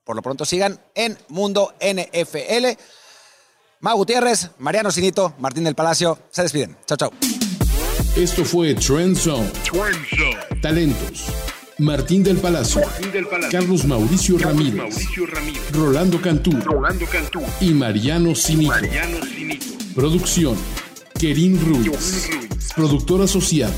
Por 0.05 0.15
lo 0.15 0.21
pronto 0.21 0.45
sigan 0.45 0.79
en 0.95 1.17
Mundo 1.27 1.73
NFL. 1.81 2.79
Mau 3.81 3.97
Gutiérrez, 3.97 4.51
Mariano 4.59 4.91
Sinito, 4.91 5.33
Martín 5.39 5.63
del 5.63 5.73
Palacio, 5.73 6.19
se 6.29 6.43
despiden. 6.43 6.77
Chao, 6.85 6.97
chao. 6.97 7.11
Esto 8.15 8.45
fue 8.45 8.75
Trend 8.75 9.17
Zone. 9.17 9.49
Trend 9.63 10.05
Zone. 10.09 10.61
Talentos. 10.61 11.25
Martín 11.79 12.23
del 12.23 12.37
Palacio. 12.37 12.81
Martín 12.81 13.11
del 13.11 13.27
Palacio. 13.27 13.59
Carlos 13.59 13.85
Mauricio 13.85 14.35
Carlos 14.37 14.55
Ramírez. 14.57 14.75
Mauricio 14.75 15.25
Ramírez. 15.25 15.71
Rolando 15.71 16.21
Cantú. 16.21 16.51
Rolando 16.63 17.05
Cantú. 17.07 17.41
Y 17.61 17.69
Mariano 17.73 18.35
Sinito. 18.35 18.71
Mariano 18.71 19.25
Sinito. 19.25 19.65
Producción. 19.95 20.57
Kerin 21.17 21.59
Ruiz. 21.65 21.87
Ruiz. 21.87 22.73
Productor 22.75 23.21
asociado. 23.21 23.73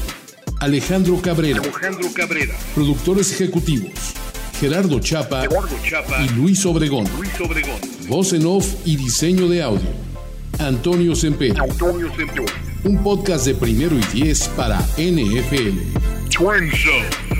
Alejandro 0.62 1.20
Cabrera. 1.20 1.60
Alejandro 1.60 2.08
Cabrera. 2.14 2.54
Productores 2.76 3.32
ejecutivos. 3.32 4.14
Gerardo 4.60 5.00
Chapa 5.00 5.48
Chapa. 5.84 6.24
y 6.24 6.30
Luis 6.36 6.64
Obregón. 6.68 7.08
Luis 7.18 7.32
Obregón. 7.42 7.80
Voz 8.08 8.32
en 8.34 8.46
off 8.46 8.76
y 8.86 8.96
diseño 8.96 9.50
de 9.50 9.64
audio. 9.64 9.90
Antonio 10.60 11.16
Sempero. 11.16 11.64
Antonio 11.64 12.12
Centurión. 12.16 12.46
Un 12.84 13.02
podcast 13.02 13.48
de 13.48 13.56
primero 13.56 13.96
y 13.98 14.04
diez 14.16 14.48
para 14.50 14.78
NFL. 14.98 15.80
Trend 16.30 16.72
Zone. 16.76 17.31